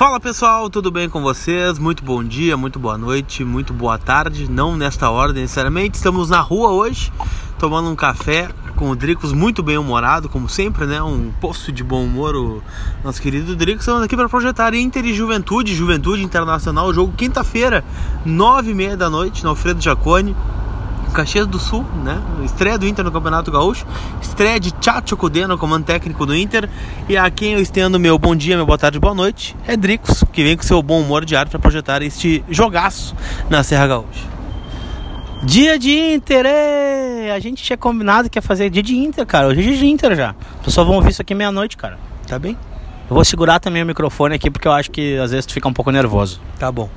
Fala 0.00 0.18
pessoal, 0.18 0.70
tudo 0.70 0.90
bem 0.90 1.10
com 1.10 1.20
vocês? 1.20 1.78
Muito 1.78 2.02
bom 2.02 2.24
dia, 2.24 2.56
muito 2.56 2.78
boa 2.78 2.96
noite, 2.96 3.44
muito 3.44 3.74
boa 3.74 3.98
tarde. 3.98 4.50
Não 4.50 4.74
nesta 4.74 5.10
ordem 5.10 5.42
necessariamente. 5.42 5.98
Estamos 5.98 6.30
na 6.30 6.40
rua 6.40 6.70
hoje, 6.70 7.12
tomando 7.58 7.90
um 7.90 7.94
café 7.94 8.48
com 8.76 8.88
o 8.88 8.96
Dricos 8.96 9.34
muito 9.34 9.62
bem 9.62 9.76
humorado, 9.76 10.26
como 10.26 10.48
sempre, 10.48 10.86
né? 10.86 11.02
Um 11.02 11.30
poço 11.38 11.70
de 11.70 11.84
bom 11.84 12.02
humor, 12.02 12.34
o 12.34 12.62
nosso 13.04 13.20
querido 13.20 13.54
Dricos. 13.54 13.82
Estamos 13.82 14.02
aqui 14.02 14.16
para 14.16 14.26
projetar 14.26 14.72
Inter 14.72 15.04
e 15.04 15.12
Juventude, 15.12 15.74
Juventude 15.74 16.22
Internacional, 16.22 16.94
jogo 16.94 17.12
quinta-feira, 17.14 17.84
nove 18.24 18.70
e 18.70 18.74
meia 18.74 18.96
da 18.96 19.10
noite, 19.10 19.44
no 19.44 19.50
Alfredo 19.50 19.82
Jacone. 19.82 20.34
Caxias 21.10 21.46
do 21.46 21.58
Sul, 21.58 21.84
né? 22.04 22.20
Estreia 22.44 22.78
do 22.78 22.86
Inter 22.86 23.04
no 23.04 23.10
Campeonato 23.10 23.50
Gaúcho, 23.50 23.86
estreia 24.20 24.58
de 24.58 24.72
Chacho 24.80 25.16
Cudê 25.16 25.46
no 25.46 25.58
comando 25.58 25.84
técnico 25.84 26.24
do 26.24 26.34
Inter. 26.34 26.68
E 27.08 27.16
a 27.16 27.30
quem 27.30 27.54
eu 27.54 27.60
estendo 27.60 27.98
meu 27.98 28.18
bom 28.18 28.34
dia, 28.34 28.56
meu 28.56 28.66
boa 28.66 28.78
tarde, 28.78 28.98
boa 28.98 29.14
noite, 29.14 29.56
é 29.66 29.76
Dricos, 29.76 30.24
que 30.32 30.42
vem 30.42 30.56
com 30.56 30.62
seu 30.62 30.82
bom 30.82 31.00
humor 31.00 31.24
diário 31.24 31.50
para 31.50 31.58
projetar 31.58 32.02
este 32.02 32.44
jogaço 32.48 33.14
na 33.48 33.62
Serra 33.62 33.86
Gaúcha. 33.86 34.30
Dia 35.42 35.78
de 35.78 35.90
Inter, 35.90 36.44
ê! 36.46 37.30
a 37.30 37.38
gente 37.38 37.62
tinha 37.62 37.76
combinado 37.76 38.28
que 38.28 38.38
ia 38.38 38.42
fazer 38.42 38.70
dia 38.70 38.82
de 38.82 38.96
Inter, 38.96 39.24
cara. 39.26 39.48
Hoje 39.48 39.60
é 39.60 39.62
dia 39.62 39.76
de 39.76 39.86
Inter 39.86 40.14
já. 40.14 40.34
As 40.58 40.64
pessoas 40.64 40.86
vão 40.86 40.96
ouvir 40.96 41.10
isso 41.10 41.22
aqui 41.22 41.34
meia-noite, 41.34 41.76
cara. 41.76 41.98
Tá 42.26 42.38
bem? 42.38 42.56
Eu 43.08 43.14
vou 43.14 43.24
segurar 43.24 43.58
também 43.58 43.82
o 43.82 43.86
microfone 43.86 44.34
aqui 44.34 44.50
porque 44.50 44.68
eu 44.68 44.72
acho 44.72 44.90
que 44.90 45.18
às 45.18 45.30
vezes 45.30 45.46
tu 45.46 45.52
fica 45.52 45.68
um 45.68 45.72
pouco 45.72 45.90
nervoso. 45.90 46.40
Tá 46.58 46.70
bom. 46.70 46.88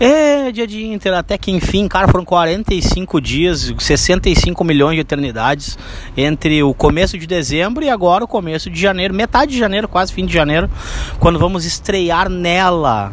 É, 0.00 0.52
dia 0.52 0.64
de 0.64 0.86
Inter, 0.86 1.12
até 1.12 1.36
que 1.36 1.50
enfim, 1.50 1.88
cara, 1.88 2.06
foram 2.06 2.24
45 2.24 3.20
dias, 3.20 3.74
65 3.76 4.62
milhões 4.62 4.94
de 4.94 5.00
eternidades 5.00 5.76
entre 6.16 6.62
o 6.62 6.72
começo 6.72 7.18
de 7.18 7.26
dezembro 7.26 7.84
e 7.84 7.90
agora 7.90 8.22
o 8.22 8.28
começo 8.28 8.70
de 8.70 8.80
janeiro, 8.80 9.12
metade 9.12 9.52
de 9.52 9.58
janeiro, 9.58 9.88
quase 9.88 10.12
fim 10.12 10.24
de 10.24 10.32
janeiro, 10.32 10.70
quando 11.18 11.36
vamos 11.36 11.64
estrear 11.64 12.28
nela 12.28 13.12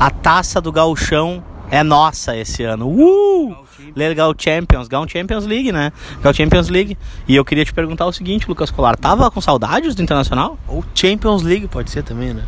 a 0.00 0.10
taça 0.10 0.60
do 0.60 0.72
Gauchão. 0.72 1.44
É 1.70 1.82
nossa 1.82 2.36
esse 2.36 2.62
ano. 2.62 2.86
Uh! 2.86 3.56
Legal 3.96 4.34
Champions, 4.36 4.88
Gal 4.88 5.08
Champions 5.08 5.46
League, 5.46 5.72
né? 5.72 5.90
Gal 6.22 6.34
Champions 6.34 6.68
League. 6.68 6.98
E 7.26 7.34
eu 7.34 7.42
queria 7.46 7.64
te 7.64 7.72
perguntar 7.72 8.04
o 8.04 8.12
seguinte, 8.12 8.46
Lucas 8.46 8.70
Colar, 8.70 8.94
tava 8.94 9.30
com 9.30 9.40
saudades 9.40 9.94
do 9.94 10.02
Internacional? 10.02 10.58
Ou 10.68 10.84
Champions 10.94 11.42
League 11.42 11.66
pode 11.68 11.90
ser 11.90 12.02
também, 12.02 12.34
né? 12.34 12.42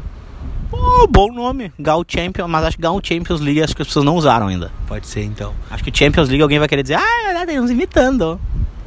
Oh, 0.77 1.07
bom 1.07 1.33
nome, 1.33 1.73
Gal 1.79 2.05
Champions, 2.07 2.51
mas 2.51 2.65
acho 2.65 2.77
que 2.77 2.83
Gal 2.83 3.01
Champions 3.03 3.41
League 3.41 3.63
acho 3.63 3.77
que 3.77 3.83
as 3.83 3.89
pessoas 3.89 4.05
não 4.05 4.17
usaram 4.17 4.49
ainda. 4.49 4.73
Pode 4.89 5.07
ser 5.07 5.23
então. 5.23 5.55
Acho 5.71 5.85
que 5.85 5.97
Champions 5.97 6.29
League 6.29 6.43
alguém 6.43 6.59
vai 6.59 6.67
querer 6.67 6.83
dizer, 6.83 6.97
ah, 6.99 7.33
é 7.41 7.47
tem 7.47 7.61
uns 7.61 7.71
imitando. 7.71 8.41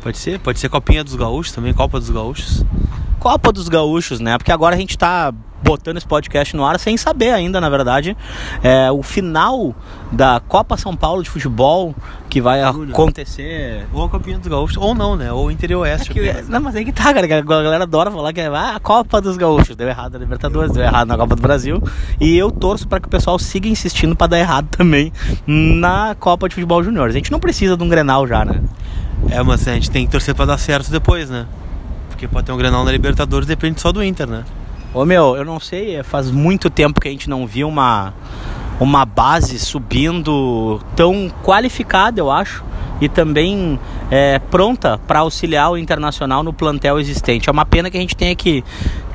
Pode 0.07 0.19
ser, 0.19 0.39
pode 0.39 0.57
ser 0.57 0.69
Copinha 0.69 1.03
dos 1.03 1.15
Gaúchos 1.15 1.51
também, 1.51 1.73
Copa 1.73 1.99
dos 1.99 2.09
Gaúchos. 2.09 2.63
Copa 3.19 3.51
dos 3.51 3.67
Gaúchos, 3.67 4.21
né? 4.21 4.37
Porque 4.37 4.53
agora 4.53 4.73
a 4.73 4.79
gente 4.79 4.97
tá 4.97 5.33
botando 5.61 5.97
esse 5.97 6.07
podcast 6.07 6.55
no 6.55 6.63
ar 6.63 6.79
sem 6.79 6.95
saber 6.95 7.31
ainda, 7.31 7.59
na 7.59 7.69
verdade, 7.69 8.15
é, 8.63 8.89
o 8.89 9.03
final 9.03 9.75
da 10.09 10.39
Copa 10.47 10.77
São 10.77 10.95
Paulo 10.95 11.21
de 11.21 11.29
futebol 11.29 11.93
que 12.29 12.39
vai 12.39 12.63
acontecer. 12.63 13.85
Ou 13.91 14.05
a 14.05 14.07
Copinha 14.07 14.37
dos 14.37 14.47
Gaúchos, 14.47 14.77
ou 14.77 14.95
não, 14.95 15.17
né? 15.17 15.29
Ou 15.29 15.51
Interior 15.51 15.81
Oeste. 15.81 16.09
É 16.17 16.35
que, 16.35 16.41
não, 16.49 16.61
mas 16.61 16.77
aí 16.77 16.85
que 16.85 16.93
tá, 16.93 17.13
cara. 17.13 17.25
A 17.25 17.41
galera 17.41 17.83
adora 17.83 18.09
falar 18.09 18.31
que 18.31 18.39
é 18.39 18.47
ah, 18.47 18.75
a 18.77 18.79
Copa 18.79 19.19
dos 19.19 19.35
Gaúchos. 19.35 19.75
Deu 19.75 19.89
errado 19.89 20.13
na 20.13 20.19
Libertadores, 20.19 20.71
deu 20.71 20.83
errado 20.83 21.09
na 21.09 21.17
Copa 21.17 21.35
do 21.35 21.41
Brasil. 21.41 21.83
E 22.17 22.37
eu 22.37 22.49
torço 22.49 22.87
para 22.87 23.01
que 23.01 23.07
o 23.07 23.11
pessoal 23.11 23.37
siga 23.37 23.67
insistindo 23.67 24.15
para 24.15 24.27
dar 24.27 24.39
errado 24.39 24.69
também 24.69 25.11
na 25.45 26.15
Copa 26.17 26.47
de 26.47 26.55
Futebol 26.55 26.81
Júnior. 26.81 27.09
A 27.09 27.11
gente 27.11 27.29
não 27.29 27.41
precisa 27.41 27.75
de 27.75 27.83
um 27.83 27.89
Grenal 27.89 28.25
já, 28.25 28.45
né? 28.45 28.61
É, 29.29 29.41
mas 29.43 29.67
a 29.67 29.73
gente 29.73 29.91
tem 29.91 30.05
que 30.05 30.11
torcer 30.11 30.33
para 30.33 30.45
dar 30.45 30.57
certo 30.57 30.91
depois, 30.91 31.29
né? 31.29 31.45
Porque 32.09 32.27
pode 32.27 32.45
ter 32.45 32.51
um 32.51 32.57
Grenal 32.57 32.83
na 32.83 32.91
Libertadores, 32.91 33.47
depende 33.47 33.81
só 33.81 33.91
do 33.91 34.03
Inter, 34.03 34.27
né? 34.27 34.43
Ô 34.93 35.05
meu, 35.05 35.35
eu 35.35 35.45
não 35.45 35.59
sei, 35.59 36.01
faz 36.03 36.31
muito 36.31 36.69
tempo 36.69 36.99
que 37.01 37.07
a 37.07 37.11
gente 37.11 37.29
não 37.29 37.45
viu 37.45 37.67
uma, 37.67 38.13
uma 38.79 39.05
base 39.05 39.59
subindo 39.59 40.79
tão 40.95 41.29
qualificada, 41.43 42.19
eu 42.19 42.31
acho, 42.31 42.63
e 43.01 43.09
também 43.09 43.79
é, 44.09 44.39
pronta 44.39 44.97
para 44.97 45.19
auxiliar 45.19 45.71
o 45.71 45.77
internacional 45.77 46.41
no 46.41 46.53
plantel 46.53 46.99
existente. 46.99 47.49
É 47.49 47.51
uma 47.51 47.65
pena 47.65 47.91
que 47.91 47.97
a 47.97 47.99
gente 47.99 48.15
tenha 48.15 48.35
que 48.35 48.63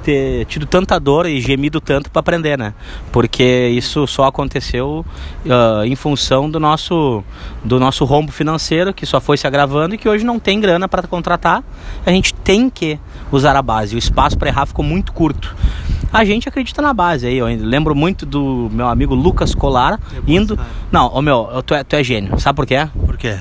ter 0.02 0.44
tido 0.46 0.66
tanta 0.66 0.98
dor 0.98 1.26
e 1.26 1.40
gemido 1.40 1.80
tanto 1.80 2.10
para 2.10 2.20
aprender, 2.20 2.58
né? 2.58 2.74
Porque 3.10 3.68
isso 3.68 4.06
só 4.06 4.24
aconteceu 4.24 5.04
uh, 5.46 5.84
em 5.84 5.94
função 5.94 6.50
do 6.50 6.58
nosso 6.58 7.22
do 7.64 7.78
nosso 7.78 8.04
rombo 8.04 8.32
financeiro 8.32 8.92
que 8.92 9.06
só 9.06 9.20
foi 9.20 9.36
se 9.36 9.46
agravando 9.46 9.94
e 9.94 9.98
que 9.98 10.08
hoje 10.08 10.24
não 10.24 10.38
tem 10.38 10.60
grana 10.60 10.88
para 10.88 11.02
contratar. 11.06 11.62
A 12.04 12.10
gente 12.10 12.34
tem 12.34 12.68
que 12.68 12.98
usar 13.30 13.56
a 13.56 13.62
base. 13.62 13.94
O 13.94 13.98
espaço 13.98 14.36
para 14.36 14.48
errar 14.48 14.66
ficou 14.66 14.84
muito 14.84 15.12
curto. 15.12 15.54
A 16.12 16.24
gente 16.24 16.48
acredita 16.48 16.82
na 16.82 16.92
base 16.92 17.26
aí. 17.26 17.38
Eu 17.38 17.46
lembro 17.46 17.94
muito 17.94 18.26
do 18.26 18.68
meu 18.72 18.86
amigo 18.86 19.14
Lucas 19.14 19.54
Colar 19.54 19.98
indo. 20.26 20.58
Não, 20.90 21.06
ô 21.14 21.22
meu, 21.22 21.62
tu 21.64 21.74
é, 21.74 21.82
tu 21.82 21.96
é 21.96 22.04
gênio. 22.04 22.38
Sabe 22.38 22.56
por 22.56 22.66
quê? 22.66 22.86
Por 23.06 23.16
quê? 23.16 23.38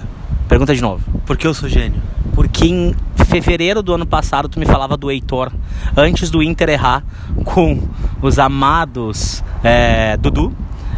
Pergunta 0.48 0.74
de 0.74 0.82
novo. 0.82 1.04
Por 1.26 1.36
que 1.36 1.46
eu 1.46 1.54
sou 1.54 1.68
gênio? 1.68 2.02
Porque 2.34 2.68
em 2.68 2.96
fevereiro 3.26 3.82
do 3.82 3.94
ano 3.94 4.06
passado 4.06 4.50
tu 4.50 4.60
me 4.60 4.66
falava 4.66 4.98
do 4.98 5.10
Heitor, 5.10 5.52
antes 5.96 6.30
do 6.30 6.42
Inter 6.42 6.70
errar 6.70 7.04
com 7.46 7.82
os 8.22 8.40
amados 8.40 9.44
é, 9.64 10.18
Dudu, 10.18 10.54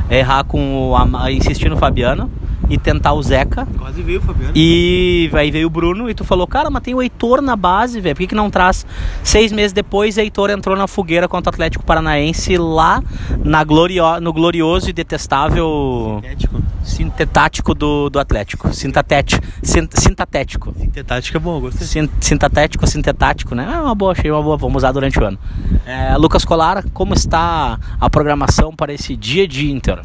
errar 0.09 0.43
com 0.43 0.91
o 0.91 1.29
insistir 1.29 1.69
no 1.69 1.77
Fabiano 1.77 2.29
e 2.69 2.77
tentar 2.77 3.13
o 3.13 3.21
Zeca. 3.21 3.67
Quase 3.77 4.01
veio 4.01 4.19
o 4.19 4.21
Fabiano. 4.21 4.53
E 4.55 5.29
aí 5.33 5.51
veio 5.51 5.67
o 5.67 5.69
Bruno 5.69 6.09
e 6.09 6.13
tu 6.13 6.23
falou, 6.23 6.47
cara, 6.47 6.69
mas 6.69 6.83
tem 6.83 6.93
o 6.93 7.01
Heitor 7.01 7.41
na 7.41 7.55
base, 7.55 7.99
velho. 7.99 8.15
Por 8.15 8.21
que, 8.21 8.27
que 8.27 8.35
não 8.35 8.49
traz? 8.49 8.85
Seis 9.23 9.51
meses 9.51 9.73
depois, 9.73 10.17
Heitor 10.17 10.49
entrou 10.49 10.75
na 10.75 10.87
fogueira 10.87 11.27
contra 11.27 11.51
o 11.51 11.53
Atlético 11.53 11.83
Paranaense 11.83 12.57
lá 12.57 13.03
na 13.43 13.63
glorio... 13.63 14.19
no 14.21 14.33
glorioso 14.33 14.89
e 14.89 14.93
detestável. 14.93 16.19
Sintético. 16.21 16.61
Sintetático 16.83 17.73
do, 17.73 18.09
do 18.09 18.19
Atlético. 18.19 18.73
Sintatético. 18.73 19.45
Sintatético. 19.63 20.73
Sintetático 20.77 21.37
é 21.37 21.39
bom, 21.39 21.59
gostei. 21.59 21.87
Sin, 21.87 22.09
sintatético, 22.19 22.87
sintetático, 22.87 23.55
né? 23.55 23.69
É 23.73 23.79
uma 23.79 23.95
boa, 23.95 24.11
achei 24.11 24.31
uma 24.31 24.41
boa, 24.41 24.57
vamos 24.57 24.77
usar 24.77 24.91
durante 24.91 25.19
o 25.19 25.25
ano. 25.25 25.37
É, 25.85 26.15
Lucas 26.17 26.45
Colar, 26.45 26.83
como 26.93 27.13
está 27.13 27.79
a 27.99 28.09
programação 28.09 28.75
para 28.75 28.93
esse 28.93 29.15
dia 29.15 29.47
de 29.47 29.71
Inter? 29.71 30.01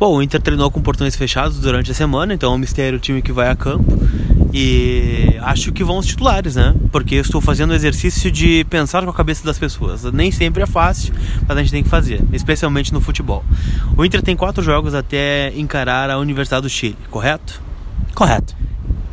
Bom, 0.00 0.16
o 0.16 0.22
Inter 0.22 0.40
treinou 0.40 0.70
com 0.70 0.80
portões 0.80 1.14
fechados 1.14 1.60
durante 1.60 1.90
a 1.90 1.94
semana, 1.94 2.32
então 2.32 2.50
é 2.50 2.54
um 2.54 2.58
mistério 2.58 2.96
o 2.96 2.98
time 2.98 3.20
que 3.20 3.30
vai 3.32 3.50
a 3.50 3.54
campo. 3.54 3.92
E 4.50 5.36
acho 5.42 5.70
que 5.72 5.84
vão 5.84 5.98
os 5.98 6.06
titulares, 6.06 6.56
né? 6.56 6.74
Porque 6.90 7.16
eu 7.16 7.20
estou 7.20 7.38
fazendo 7.38 7.72
o 7.72 7.74
exercício 7.74 8.30
de 8.30 8.64
pensar 8.70 9.04
com 9.04 9.10
a 9.10 9.12
cabeça 9.12 9.44
das 9.44 9.58
pessoas. 9.58 10.04
Nem 10.04 10.32
sempre 10.32 10.62
é 10.62 10.66
fácil, 10.66 11.12
mas 11.46 11.54
a 11.54 11.60
gente 11.60 11.70
tem 11.70 11.82
que 11.82 11.90
fazer, 11.90 12.22
especialmente 12.32 12.94
no 12.94 13.00
futebol. 13.02 13.44
O 13.94 14.02
Inter 14.02 14.22
tem 14.22 14.34
quatro 14.34 14.62
jogos 14.62 14.94
até 14.94 15.52
encarar 15.54 16.08
a 16.08 16.16
Universidade 16.18 16.62
do 16.62 16.70
Chile, 16.70 16.96
correto? 17.10 17.60
Correto. 18.14 18.56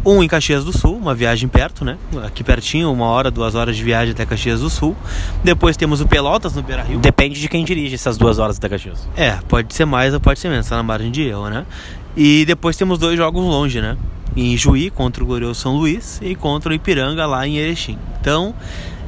Um 0.07 0.23
em 0.23 0.27
Caxias 0.29 0.63
do 0.63 0.71
Sul, 0.71 0.95
uma 0.95 1.13
viagem 1.13 1.49
perto, 1.49 1.83
né? 1.83 1.97
Aqui 2.25 2.41
pertinho, 2.41 2.89
uma 2.93 3.07
hora, 3.07 3.29
duas 3.29 3.55
horas 3.55 3.75
de 3.75 3.83
viagem 3.83 4.13
até 4.13 4.25
Caxias 4.25 4.61
do 4.61 4.69
Sul. 4.69 4.95
Depois 5.43 5.75
temos 5.75 5.99
o 5.99 6.07
Pelotas 6.07 6.55
no 6.55 6.63
Beira 6.63 6.81
Rio. 6.81 6.97
Depende 6.97 7.41
de 7.41 7.49
quem 7.49 7.65
dirige 7.65 7.95
essas 7.95 8.17
duas 8.17 8.39
horas 8.39 8.55
até 8.57 8.69
Caxias. 8.69 9.05
É, 9.17 9.31
pode 9.49 9.73
ser 9.75 9.83
mais 9.83 10.13
ou 10.13 10.21
pode 10.21 10.39
ser 10.39 10.47
menos, 10.47 10.65
tá 10.65 10.77
na 10.77 10.83
margem 10.83 11.11
de 11.11 11.23
erro, 11.23 11.49
né? 11.49 11.65
E 12.15 12.45
depois 12.45 12.77
temos 12.77 12.97
dois 12.97 13.17
jogos 13.17 13.43
longe, 13.43 13.81
né? 13.81 13.97
Em 14.33 14.55
Juí 14.55 14.89
contra 14.89 15.21
o 15.21 15.27
Glorioso 15.27 15.59
São 15.59 15.75
Luís 15.75 16.21
e 16.23 16.35
contra 16.35 16.71
o 16.71 16.73
Ipiranga 16.73 17.25
lá 17.25 17.45
em 17.45 17.57
Erechim. 17.57 17.97
Então, 18.21 18.55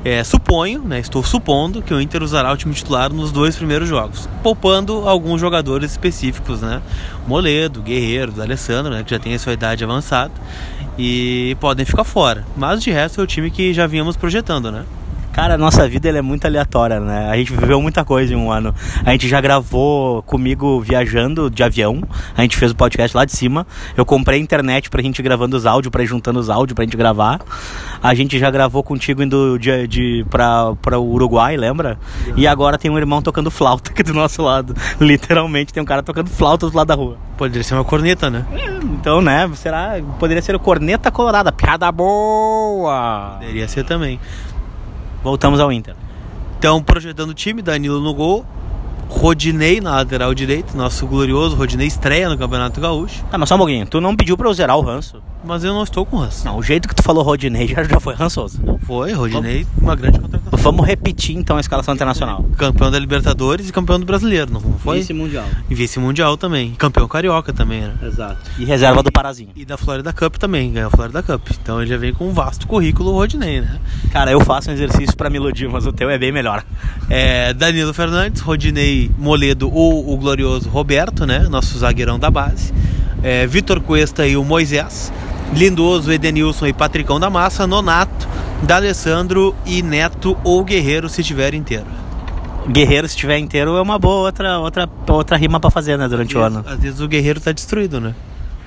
é, 0.03 0.23
suponho, 0.23 0.81
né, 0.81 0.99
estou 0.99 1.23
supondo 1.23 1.81
que 1.81 1.93
o 1.93 1.99
Inter 1.99 2.23
usará 2.23 2.51
o 2.51 2.57
time 2.57 2.73
titular 2.73 3.11
nos 3.11 3.31
dois 3.31 3.55
primeiros 3.55 3.89
jogos, 3.89 4.29
poupando 4.41 5.07
alguns 5.07 5.41
jogadores 5.41 5.91
específicos, 5.91 6.61
né? 6.61 6.81
Moledo, 7.27 7.81
Guerreiro, 7.81 8.41
Alessandro, 8.41 8.91
né, 8.91 9.03
que 9.03 9.11
já 9.11 9.19
tem 9.19 9.33
a 9.33 9.39
sua 9.39 9.53
idade 9.53 9.83
avançada 9.83 10.31
e 10.97 11.55
podem 11.59 11.85
ficar 11.85 12.03
fora. 12.03 12.45
Mas 12.55 12.81
de 12.81 12.91
resto 12.91 13.21
é 13.21 13.23
o 13.23 13.27
time 13.27 13.51
que 13.51 13.73
já 13.73 13.87
vínhamos 13.87 14.15
projetando, 14.15 14.71
né? 14.71 14.85
Cara, 15.31 15.53
a 15.53 15.57
nossa 15.57 15.87
vida 15.87 16.09
é 16.09 16.21
muito 16.21 16.45
aleatória, 16.45 16.99
né? 16.99 17.29
A 17.29 17.37
gente 17.37 17.53
viveu 17.53 17.81
muita 17.81 18.03
coisa 18.03 18.33
em 18.33 18.35
um 18.35 18.51
ano. 18.51 18.73
A 19.05 19.11
gente 19.11 19.27
já 19.27 19.39
gravou 19.39 20.21
comigo 20.23 20.81
viajando 20.81 21.49
de 21.49 21.63
avião. 21.63 22.01
A 22.35 22.41
gente 22.41 22.57
fez 22.57 22.71
o 22.71 22.75
podcast 22.75 23.15
lá 23.15 23.25
de 23.25 23.31
cima. 23.31 23.65
Eu 23.95 24.05
comprei 24.05 24.39
internet 24.39 24.89
pra 24.89 25.01
gente 25.01 25.21
gravando 25.21 25.55
os 25.55 25.65
áudios, 25.65 25.91
pra 25.91 26.03
ir 26.03 26.07
juntando 26.07 26.39
os 26.39 26.49
áudios 26.49 26.75
pra 26.75 26.83
gente 26.83 26.97
gravar. 26.97 27.39
A 28.01 28.13
gente 28.13 28.37
já 28.39 28.49
gravou 28.49 28.83
contigo 28.83 29.23
indo 29.23 29.57
de, 29.57 29.87
de, 29.87 30.25
pra, 30.29 30.75
pra 30.81 30.99
Uruguai, 30.99 31.55
lembra? 31.55 31.97
E 32.35 32.47
agora 32.47 32.77
tem 32.77 32.89
um 32.89 32.97
irmão 32.97 33.21
tocando 33.21 33.51
flauta 33.51 33.91
aqui 33.91 34.03
do 34.03 34.13
nosso 34.13 34.41
lado. 34.41 34.75
Literalmente 34.99 35.71
tem 35.71 35.81
um 35.81 35.85
cara 35.85 36.03
tocando 36.03 36.29
flauta 36.29 36.69
do 36.69 36.75
lado 36.75 36.87
da 36.87 36.95
rua. 36.95 37.17
Poderia 37.37 37.63
ser 37.63 37.75
uma 37.75 37.85
corneta, 37.85 38.29
né? 38.29 38.45
Então, 38.83 39.21
né? 39.21 39.49
Será? 39.55 39.93
Poderia 40.19 40.41
ser 40.41 40.55
o 40.55 40.59
Corneta 40.59 41.09
Colorada. 41.09 41.51
Piada 41.51 41.89
boa! 41.91 43.37
Poderia 43.39 43.67
ser 43.67 43.85
também. 43.85 44.19
Voltamos 45.23 45.59
ao 45.59 45.71
Inter. 45.71 45.95
Então, 46.57 46.81
projetando 46.83 47.29
o 47.29 47.33
time, 47.33 47.61
Danilo 47.61 48.01
no 48.01 48.13
gol, 48.13 48.45
Rodinei 49.09 49.81
na 49.81 49.95
lateral 49.95 50.33
direito, 50.35 50.77
nosso 50.77 51.07
glorioso 51.07 51.55
Rodinei 51.55 51.87
estreia 51.87 52.29
no 52.29 52.37
Campeonato 52.37 52.79
Gaúcho. 52.79 53.23
Tá, 53.31 53.37
mas 53.37 53.49
só 53.49 53.55
um 53.55 53.57
pouquinho, 53.57 53.85
tu 53.85 53.99
não 53.99 54.15
pediu 54.15 54.37
pra 54.37 54.47
eu 54.47 54.53
zerar 54.53 54.77
o 54.77 54.81
ranço? 54.81 55.21
Mas 55.43 55.63
eu 55.63 55.73
não 55.73 55.83
estou 55.83 56.05
com 56.05 56.17
ranço. 56.17 56.45
Não, 56.45 56.57
o 56.57 56.63
jeito 56.63 56.87
que 56.87 56.93
tu 56.93 57.01
falou 57.01 57.23
Rodinei 57.23 57.67
já, 57.67 57.81
já 57.85 57.99
foi 57.99 58.13
rançoso. 58.13 58.61
Não 58.63 58.77
foi, 58.77 59.11
Rodinei, 59.13 59.65
uma 59.81 59.95
grande. 59.95 60.19
Vamos 60.61 60.85
repetir 60.85 61.37
então 61.37 61.55
a 61.55 61.59
escalação 61.61 61.93
internacional. 61.93 62.43
Campeão 62.57 62.91
da 62.91 62.99
Libertadores 62.99 63.69
e 63.69 63.71
campeão 63.71 63.97
do 63.97 64.05
Brasileiro, 64.05 64.51
não 64.51 64.59
foi? 64.59 65.05
mundial. 65.13 65.45
E 65.69 65.73
vice-mundial 65.73 66.35
também. 66.35 66.73
Campeão 66.75 67.07
carioca 67.07 67.53
também, 67.53 67.81
né? 67.81 67.93
Exato. 68.03 68.37
E 68.59 68.65
reserva 68.65 69.01
do 69.01 69.09
Parazinho. 69.11 69.49
E 69.55 69.63
da 69.63 69.77
Florida 69.77 70.11
Cup 70.11 70.35
também, 70.35 70.71
ganhou 70.71 70.89
a 70.89 70.91
Florida 70.91 71.23
Cup. 71.23 71.47
Então 71.61 71.81
ele 71.81 71.89
já 71.89 71.97
vem 71.97 72.13
com 72.13 72.27
um 72.27 72.33
vasto 72.33 72.67
currículo 72.67 73.11
o 73.11 73.13
Rodinei, 73.13 73.61
né? 73.61 73.79
Cara, 74.11 74.31
eu 74.31 74.41
faço 74.41 74.69
um 74.69 74.73
exercício 74.73 75.15
pra 75.15 75.29
me 75.29 75.37
iludir, 75.37 75.69
mas 75.69 75.87
o 75.87 75.93
teu 75.93 76.09
é 76.09 76.17
bem 76.17 76.31
melhor. 76.31 76.63
É, 77.11 77.55
Danilo 77.55 77.91
Fernandes, 77.91 78.39
Rodinei 78.39 79.09
Moledo 79.17 79.73
ou 79.73 80.13
o 80.13 80.17
glorioso 80.17 80.69
Roberto, 80.69 81.25
né? 81.25 81.47
Nosso 81.49 81.79
zagueirão 81.79 82.19
da 82.19 82.29
base. 82.29 82.71
É, 83.23 83.47
Vitor 83.47 83.81
Cuesta 83.81 84.27
e 84.27 84.37
o 84.37 84.43
Moisés. 84.43 85.11
Lindoso, 85.53 86.11
Edenilson 86.11 86.67
e 86.67 86.73
Patricão 86.73 87.19
da 87.19 87.29
Massa. 87.29 87.65
Nonato, 87.67 88.27
D'Alessandro 88.63 89.55
e 89.65 89.81
Neto 89.81 90.37
ou 90.43 90.63
Guerreiro 90.63 91.09
se 91.09 91.23
tiver 91.23 91.53
inteiro. 91.53 91.85
Guerreiro, 92.69 93.07
se 93.07 93.15
tiver 93.17 93.37
inteiro, 93.39 93.75
é 93.77 93.81
uma 93.81 93.97
boa 93.97 94.27
outra, 94.27 94.59
outra, 94.59 94.87
outra 95.07 95.37
rima 95.37 95.59
pra 95.59 95.71
fazer, 95.71 95.97
né, 95.97 96.07
durante 96.07 96.37
o 96.37 96.41
ano. 96.41 96.63
Às 96.67 96.79
vezes 96.79 96.99
o 96.99 97.07
Guerreiro 97.07 97.39
tá 97.39 97.51
destruído, 97.51 97.99
né? 97.99 98.13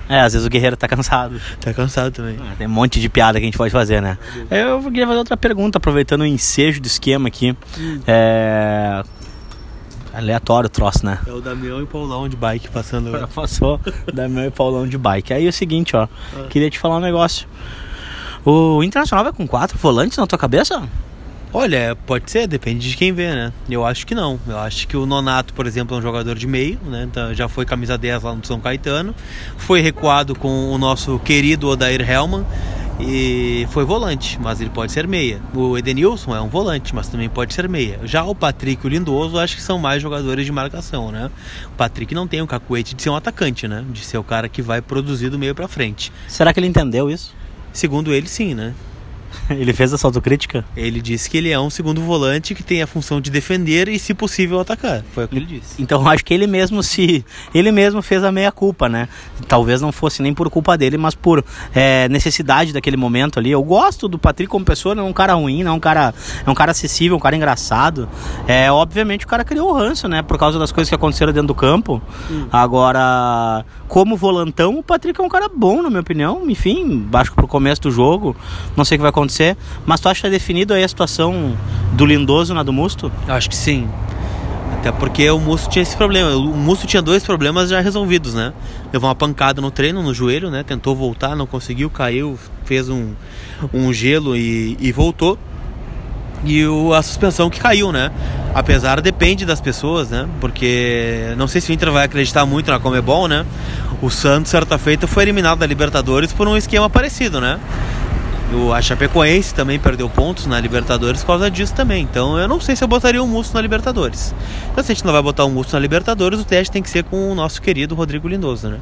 É, 0.08 0.20
às 0.20 0.32
vezes 0.32 0.46
o 0.46 0.50
guerreiro 0.50 0.76
tá 0.76 0.87
cansado. 0.88 1.40
Tá 1.61 1.73
cansado 1.73 2.12
também. 2.12 2.37
Ah, 2.40 2.55
Tem 2.58 2.67
um 2.67 2.70
monte 2.70 3.00
de 3.00 3.08
piada 3.08 3.38
que 3.38 3.44
a 3.44 3.46
gente 3.46 3.56
pode 3.56 3.70
fazer, 3.73 4.02
né? 4.02 4.19
Eu 4.50 4.82
queria 4.82 5.06
fazer 5.06 5.19
outra 5.19 5.37
pergunta, 5.37 5.78
aproveitando 5.78 6.23
o 6.23 6.26
ensejo 6.26 6.81
do 6.82 6.87
esquema 6.87 7.28
aqui. 7.28 7.56
É. 8.06 9.02
Aleatório 10.12 10.67
o 10.67 10.70
troço, 10.70 11.05
né? 11.05 11.19
É 11.26 11.32
o 11.32 11.41
Damião 11.41 11.81
e 11.81 11.82
o 11.85 11.87
Paulão 11.87 12.29
de 12.29 12.37
bike 12.37 12.69
passando. 12.69 13.09
agora. 13.14 13.26
Passou 13.26 13.81
Damião 14.12 14.44
e 14.44 14.50
Paulão 14.50 14.87
de 14.87 14.99
bike. 14.99 15.32
Aí 15.32 15.47
é 15.47 15.49
o 15.49 15.53
seguinte, 15.53 15.97
ó. 15.97 16.06
Queria 16.50 16.70
te 16.70 16.79
falar 16.79 16.97
um 16.97 17.00
negócio. 17.00 17.49
O 18.44 18.82
Internacional 18.82 19.25
vai 19.25 19.32
com 19.32 19.47
quatro 19.47 19.79
volantes 19.79 20.19
na 20.19 20.26
tua 20.26 20.38
cabeça? 20.38 20.82
Olha, 21.55 21.94
pode 22.06 22.31
ser, 22.31 22.47
depende 22.47 22.88
de 22.88 22.97
quem 22.97 23.12
vê, 23.12 23.31
né? 23.31 23.53
Eu 23.69 23.85
acho 23.85 24.06
que 24.06 24.14
não. 24.14 24.41
Eu 24.49 24.59
acho 24.59 24.88
que 24.88 24.97
o 24.97 25.05
Nonato, 25.05 25.53
por 25.53 25.67
exemplo, 25.67 25.94
é 25.94 25.99
um 25.99 26.03
jogador 26.03 26.35
de 26.35 26.47
meio, 26.47 26.79
né? 26.82 27.06
Então, 27.09 27.35
já 27.35 27.47
foi 27.47 27.67
camisa 27.67 27.99
10 27.99 28.23
lá 28.23 28.35
no 28.35 28.44
São 28.44 28.59
Caetano. 28.59 29.14
Foi 29.59 29.82
recuado 29.82 30.35
com 30.35 30.73
o 30.73 30.79
nosso 30.79 31.19
querido 31.19 31.69
Odair 31.69 32.00
Hellman 32.09 32.47
e 33.02 33.66
foi 33.70 33.84
volante, 33.84 34.38
mas 34.40 34.60
ele 34.60 34.70
pode 34.70 34.93
ser 34.93 35.08
meia. 35.08 35.40
O 35.54 35.76
Edenilson 35.76 36.34
é 36.37 36.40
um 36.40 36.49
volante, 36.49 36.94
mas 36.94 37.08
também 37.08 37.28
pode 37.28 37.52
ser 37.52 37.69
meia. 37.69 37.99
Já 38.04 38.25
o 38.25 38.34
Patrick 38.34 38.84
e 38.84 38.87
o 38.87 38.88
Lindoso, 38.88 39.38
acho 39.38 39.56
que 39.56 39.62
são 39.62 39.78
mais 39.78 40.00
jogadores 40.00 40.46
de 40.46 40.52
marcação, 40.52 41.10
né? 41.10 41.31
O 41.66 41.76
Patrick 41.76 42.14
não 42.14 42.28
tem 42.28 42.40
o 42.40 42.46
cacuete 42.46 42.94
de 42.94 43.02
ser 43.02 43.10
um 43.10 43.16
atacante, 43.16 43.66
né? 43.66 43.84
De 43.90 44.04
ser 44.04 44.19
o 44.19 44.25
cara 44.25 44.49
que 44.49 44.62
vai 44.62 44.81
produzir 44.81 45.31
do 45.31 45.38
meio 45.38 45.54
pra 45.54 45.66
frente. 45.66 46.12
Será 46.28 46.52
que 46.54 46.60
ele 46.60 46.69
entendeu 46.69 47.10
isso? 47.10 47.34
Segundo 47.72 48.14
ele, 48.14 48.28
sim, 48.28 48.54
né? 48.54 48.72
Ele 49.50 49.73
fez 49.73 49.93
essa 49.93 50.06
autocrítica? 50.06 50.64
Ele 50.76 51.00
disse 51.00 51.29
que 51.29 51.37
ele 51.37 51.50
é 51.50 51.58
um 51.58 51.70
segundo 51.70 52.00
volante 52.00 52.55
que 52.55 52.62
tem 52.62 52.82
a 52.82 52.87
função 52.87 53.20
de 53.20 53.31
defender 53.31 53.88
e, 53.88 53.99
se 53.99 54.14
possível, 54.14 54.61
atacar. 54.61 55.02
Foi 55.12 55.25
o 55.25 55.29
que 55.29 55.37
ele 55.37 55.46
disse. 55.46 55.81
Então 55.81 56.06
acho 56.08 56.25
que 56.25 56.32
ele 56.32 56.46
mesmo 56.46 56.82
se. 56.82 57.25
Ele 57.55 57.70
mesmo 57.70 58.02
fez 58.02 58.25
a 58.25 58.32
meia 58.32 58.50
culpa, 58.50 58.88
né? 58.88 59.08
Talvez 59.49 59.81
não 59.81 59.93
fosse 59.93 60.23
nem 60.23 60.32
por 60.32 60.49
culpa 60.50 60.76
dele, 60.76 60.96
mas 60.96 61.14
por 61.14 61.44
é, 61.75 62.08
necessidade 62.08 62.73
daquele 62.73 62.96
momento 62.96 63.38
ali. 63.38 63.50
Eu 63.50 63.62
gosto 63.62 64.08
do 64.08 64.19
Patrick 64.19 64.50
como 64.50 64.64
pessoa, 64.64 64.94
não 64.94 65.06
é 65.06 65.11
um 65.11 65.12
cara 65.12 65.35
ruim, 65.35 65.62
não 65.62 65.73
é 65.73 65.75
um 65.75 65.81
cara. 65.81 66.14
É 66.46 66.50
um 66.50 66.55
cara 66.55 66.73
acessível, 66.73 67.17
um 67.17 67.20
cara 67.20 67.37
engraçado. 67.37 68.08
É, 68.46 68.70
obviamente 68.70 69.25
o 69.25 69.28
cara 69.28 69.44
criou 69.44 69.70
o 69.70 69.73
ranço, 69.73 70.08
né? 70.08 70.23
Por 70.23 70.38
causa 70.38 70.58
das 70.58 70.73
coisas 70.73 70.88
que 70.88 70.94
aconteceram 70.94 71.32
dentro 71.32 71.49
do 71.49 71.55
campo. 71.55 72.00
Agora, 72.50 73.64
como 73.88 74.17
volantão, 74.17 74.78
o 74.78 74.82
Patrick 74.82 75.20
é 75.20 75.25
um 75.25 75.28
cara 75.28 75.49
bom, 75.49 75.82
na 75.82 75.88
minha 75.88 76.00
opinião. 76.00 76.49
Enfim, 76.49 77.06
acho 77.12 77.31
que 77.31 77.37
pro 77.37 77.49
começo 77.49 77.82
do 77.82 77.90
jogo. 77.90 78.37
Não 78.76 78.85
sei 78.85 78.96
o 78.96 78.99
que 78.99 79.02
vai 79.02 79.11
acontecer. 79.11 79.22
Mas 79.87 80.01
tu 80.01 80.09
acha 80.09 80.23
que 80.23 80.27
tá 80.27 80.31
definido 80.31 80.75
aí 80.75 80.83
a 80.83 80.89
situação 80.89 81.57
do 81.93 82.05
Lindoso 82.07 82.55
na 82.55 82.63
do 82.63 82.73
Musto? 82.73 83.13
Eu 83.27 83.35
acho 83.35 83.49
que 83.49 83.57
sim. 83.57 83.89
Até 84.83 84.91
porque 84.91 85.31
o 85.31 85.39
Musso 85.39 85.71
tinha 85.71 85.83
esse 85.83 85.97
problema. 85.97 86.35
O 86.35 86.57
Musso 86.57 86.89
tinha 86.89 87.01
dois 87.01 87.23
problemas 87.23 87.71
já 87.71 87.81
resolvidos, 87.81 88.35
né? 88.35 88.53
Levou 88.93 89.09
uma 89.09 89.15
pancada 89.15 89.61
no 89.61 89.71
treino, 89.71 90.03
no 90.03 90.13
joelho, 90.13 90.51
né? 90.51 90.65
Tentou 90.65 90.97
voltar, 90.97 91.37
não 91.37 91.47
conseguiu, 91.47 91.89
caiu, 91.89 92.37
fez 92.65 92.89
um, 92.89 93.13
um 93.73 93.93
gelo 93.93 94.37
e, 94.37 94.77
e 94.81 94.91
voltou. 94.91 95.39
E 96.45 96.67
o, 96.67 96.93
a 96.93 97.01
suspensão 97.01 97.49
que 97.49 97.61
caiu, 97.61 97.93
né? 97.93 98.11
Apesar, 98.53 99.01
depende 99.01 99.47
das 99.47 99.61
pessoas, 99.61 100.11
né? 100.11 100.29
Porque 100.41 101.33
não 101.37 101.47
sei 101.47 101.61
se 101.61 101.71
o 101.71 101.73
Inter 101.73 101.93
vai 101.93 102.05
acreditar 102.05 102.45
muito 102.45 102.69
na 102.69 102.81
Comebol, 102.81 103.29
né? 103.29 103.47
O 104.03 104.11
Santos, 104.11 104.51
certa 104.51 104.79
feita, 104.79 105.07
foi 105.07 105.23
eliminado 105.23 105.61
da 105.61 105.67
Libertadores 105.67 106.33
por 106.33 106.49
um 106.49 106.57
esquema 106.57 106.91
parecido, 106.91 107.41
né? 107.41 107.61
O, 108.54 108.72
a 108.72 108.82
Chapecoense 108.82 109.54
também 109.54 109.78
perdeu 109.78 110.08
pontos 110.10 110.46
na 110.46 110.60
Libertadores 110.60 111.20
por 111.22 111.28
causa 111.28 111.50
disso 111.50 111.75
também. 111.75 112.02
Então 112.02 112.38
eu 112.38 112.46
não 112.46 112.60
sei 112.60 112.76
se 112.76 112.84
eu 112.84 112.88
botaria 112.88 113.22
o 113.22 113.26
Musso 113.26 113.54
na 113.54 113.60
Libertadores. 113.60 114.34
Então 114.70 114.84
se 114.84 114.93
a 114.93 114.94
gente 114.94 115.04
não 115.04 115.12
vai 115.12 115.22
botar 115.22 115.44
o 115.44 115.50
Musso 115.50 115.75
na 115.75 115.78
Libertadores, 115.81 116.40
o 116.40 116.44
teste 116.44 116.70
tem 116.70 116.82
que 116.82 116.90
ser 116.90 117.04
com 117.04 117.31
o 117.31 117.34
nosso 117.34 117.62
querido 117.62 117.94
Rodrigo 117.94 118.28
Lindoso, 118.28 118.69
né? 118.69 118.78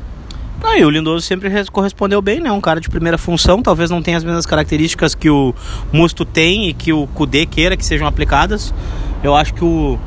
Ah, 0.62 0.76
e 0.76 0.84
o 0.84 0.90
Lindoso 0.90 1.25
sempre 1.26 1.49
res- 1.49 1.70
correspondeu 1.70 2.20
bem, 2.20 2.40
né? 2.40 2.50
Um 2.52 2.61
cara 2.61 2.81
de 2.81 2.88
primeira 2.90 3.17
função, 3.17 3.62
talvez 3.62 3.90
não 3.90 4.02
tenha 4.02 4.17
as 4.17 4.25
mesmas 4.25 4.44
características 4.44 5.14
que 5.14 5.31
o 5.31 5.55
Musto 5.93 6.25
tem 6.25 6.69
e 6.69 6.75
que 6.75 6.93
o 6.93 7.06
Kudê 7.06 7.46
queira 7.46 7.76
que 7.76 7.84
sejam 7.84 8.06
aplicadas. 8.06 8.75
Eu 9.22 9.34
acho 9.34 9.55
que 9.55 9.64
o, 9.64 9.99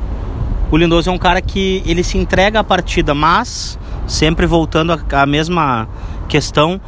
o 0.70 0.76
Lindoso 0.76 1.10
é 1.10 1.12
um 1.12 1.18
cara 1.18 1.40
que 1.40 1.82
ele 1.86 2.04
se 2.04 2.16
entrega 2.18 2.60
à 2.60 2.64
partida, 2.64 3.14
mas 3.14 3.78
sempre 4.06 4.46
voltando 4.46 4.92
à 5.10 5.26
mesma 5.26 5.88
questão. 6.28 6.80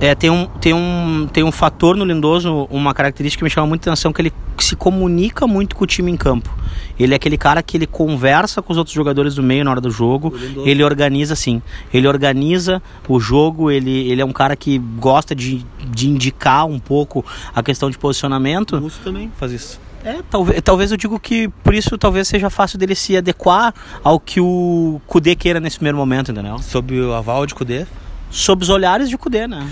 É, 0.00 0.14
tem, 0.14 0.30
um, 0.30 0.46
tem, 0.46 0.72
um, 0.72 1.28
tem 1.32 1.42
um 1.42 1.50
fator 1.50 1.96
no 1.96 2.04
Lindoso, 2.04 2.68
uma 2.70 2.94
característica 2.94 3.40
que 3.40 3.44
me 3.44 3.50
chama 3.50 3.66
muita 3.66 3.90
atenção, 3.90 4.12
que 4.12 4.22
ele 4.22 4.32
se 4.58 4.76
comunica 4.76 5.44
muito 5.44 5.74
com 5.74 5.82
o 5.82 5.86
time 5.86 6.12
em 6.12 6.16
campo. 6.16 6.48
Ele 6.96 7.12
é 7.12 7.16
aquele 7.16 7.36
cara 7.36 7.62
que 7.64 7.76
ele 7.76 7.86
conversa 7.86 8.62
com 8.62 8.72
os 8.72 8.78
outros 8.78 8.94
jogadores 8.94 9.34
do 9.34 9.42
meio 9.42 9.64
na 9.64 9.72
hora 9.72 9.80
do 9.80 9.90
jogo, 9.90 10.32
ele 10.64 10.84
organiza 10.84 11.32
assim, 11.32 11.60
ele 11.92 12.06
organiza 12.06 12.80
o 13.08 13.18
jogo, 13.18 13.72
ele, 13.72 14.08
ele 14.08 14.20
é 14.20 14.24
um 14.24 14.32
cara 14.32 14.54
que 14.54 14.78
gosta 14.78 15.34
de, 15.34 15.66
de 15.90 16.08
indicar 16.08 16.64
um 16.64 16.78
pouco 16.78 17.24
a 17.52 17.60
questão 17.60 17.90
de 17.90 17.96
O 17.96 18.00
posicionamento. 18.00 18.80
Musso 18.80 19.00
também 19.02 19.32
faz 19.36 19.50
isso. 19.50 19.80
É, 20.04 20.20
talvez, 20.30 20.62
talvez 20.62 20.90
eu 20.92 20.96
digo 20.96 21.18
que 21.18 21.48
por 21.48 21.74
isso 21.74 21.98
talvez 21.98 22.28
seja 22.28 22.48
fácil 22.48 22.78
dele 22.78 22.94
se 22.94 23.16
adequar 23.16 23.74
ao 24.04 24.20
que 24.20 24.40
o 24.40 25.00
Kudê 25.08 25.34
queira 25.34 25.58
nesse 25.58 25.76
primeiro 25.76 25.98
momento, 25.98 26.30
entendeu? 26.30 26.58
Sob 26.60 27.00
o 27.00 27.14
aval 27.14 27.44
de 27.46 27.54
Cudê, 27.54 27.84
Sob 28.30 28.62
os 28.62 28.68
olhares 28.68 29.08
de 29.08 29.16
Kudê, 29.16 29.46
né? 29.46 29.68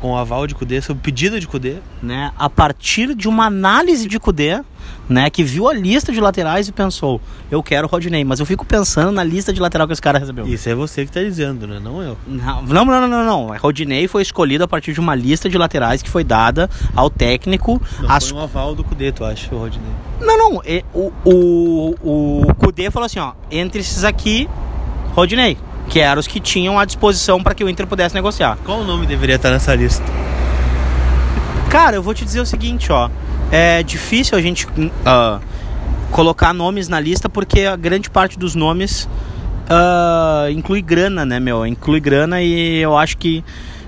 com 0.00 0.12
o 0.12 0.16
aval 0.16 0.46
de 0.46 0.54
Cudê, 0.54 0.80
sob 0.80 1.00
pedido 1.00 1.38
de 1.38 1.46
Cudê. 1.46 1.76
né, 2.02 2.32
a 2.38 2.48
partir 2.48 3.14
de 3.14 3.28
uma 3.28 3.46
análise 3.46 4.08
de 4.08 4.18
Kudê, 4.18 4.62
né, 5.08 5.28
que 5.30 5.42
viu 5.42 5.68
a 5.68 5.74
lista 5.74 6.12
de 6.12 6.20
laterais 6.20 6.68
e 6.68 6.72
pensou, 6.72 7.20
eu 7.50 7.62
quero 7.62 7.86
o 7.86 7.90
Rodney, 7.90 8.24
mas 8.24 8.40
eu 8.40 8.46
fico 8.46 8.64
pensando 8.64 9.12
na 9.12 9.22
lista 9.22 9.52
de 9.52 9.60
lateral 9.60 9.86
que 9.86 9.92
esse 9.92 10.02
cara 10.02 10.18
recebeu. 10.18 10.46
Isso 10.46 10.68
é 10.68 10.74
você 10.74 11.04
que 11.04 11.12
tá 11.12 11.22
dizendo, 11.22 11.66
né? 11.66 11.78
Não 11.82 12.02
eu. 12.02 12.16
Não, 12.26 12.62
não, 12.62 12.84
não, 12.84 13.00
não, 13.00 13.08
não, 13.08 13.24
não. 13.24 13.56
Rodney 13.58 14.08
foi 14.08 14.22
escolhido 14.22 14.64
a 14.64 14.68
partir 14.68 14.92
de 14.92 15.00
uma 15.00 15.14
lista 15.14 15.48
de 15.48 15.58
laterais 15.58 16.02
que 16.02 16.10
foi 16.10 16.24
dada 16.24 16.70
ao 16.94 17.10
técnico. 17.10 17.80
Não 18.00 18.10
As... 18.10 18.28
foi 18.28 18.38
um 18.38 18.42
aval 18.42 18.74
do 18.74 18.82
Cudê, 18.82 19.12
tu 19.12 19.24
acha, 19.24 19.54
o 19.54 19.58
Rodinei? 19.58 19.90
Não, 20.20 20.38
não. 20.38 20.62
é, 20.64 20.82
O, 20.94 21.12
o, 21.24 21.94
o 22.48 22.54
Kudê 22.54 22.90
falou 22.90 23.06
assim, 23.06 23.18
ó, 23.18 23.32
entre 23.50 23.80
esses 23.80 24.04
aqui, 24.04 24.48
Rodney, 25.14 25.56
que 25.88 26.00
eram 26.00 26.20
os 26.20 26.26
que 26.26 26.40
tinham 26.40 26.78
à 26.78 26.84
disposição 26.84 27.42
para 27.42 27.54
que 27.54 27.62
o 27.64 27.68
Inter 27.68 27.86
pudesse 27.86 28.14
negociar. 28.14 28.58
Qual 28.64 28.80
o 28.80 28.84
nome 28.84 29.06
deveria 29.06 29.36
estar 29.36 29.50
nessa 29.50 29.74
lista? 29.74 30.04
Cara, 31.68 31.96
eu 31.96 32.02
vou 32.02 32.14
te 32.14 32.24
dizer 32.24 32.40
o 32.40 32.46
seguinte, 32.46 32.90
ó. 32.92 33.10
É 33.50 33.82
difícil 33.82 34.36
a 34.36 34.40
gente 34.40 34.66
ah, 35.04 35.38
colocar 36.10 36.52
nomes 36.52 36.88
na 36.88 36.98
lista 36.98 37.28
porque 37.28 37.60
a 37.60 37.76
grande 37.76 38.10
parte 38.10 38.38
dos 38.38 38.54
nomes 38.54 39.08
ah, 39.68 40.46
inclui 40.50 40.82
grana, 40.82 41.24
né, 41.24 41.38
meu? 41.38 41.66
Inclui 41.66 42.00
grana 42.00 42.42
e 42.42 42.78
eu 42.78 42.96
acho 42.96 43.16
que 43.16 43.44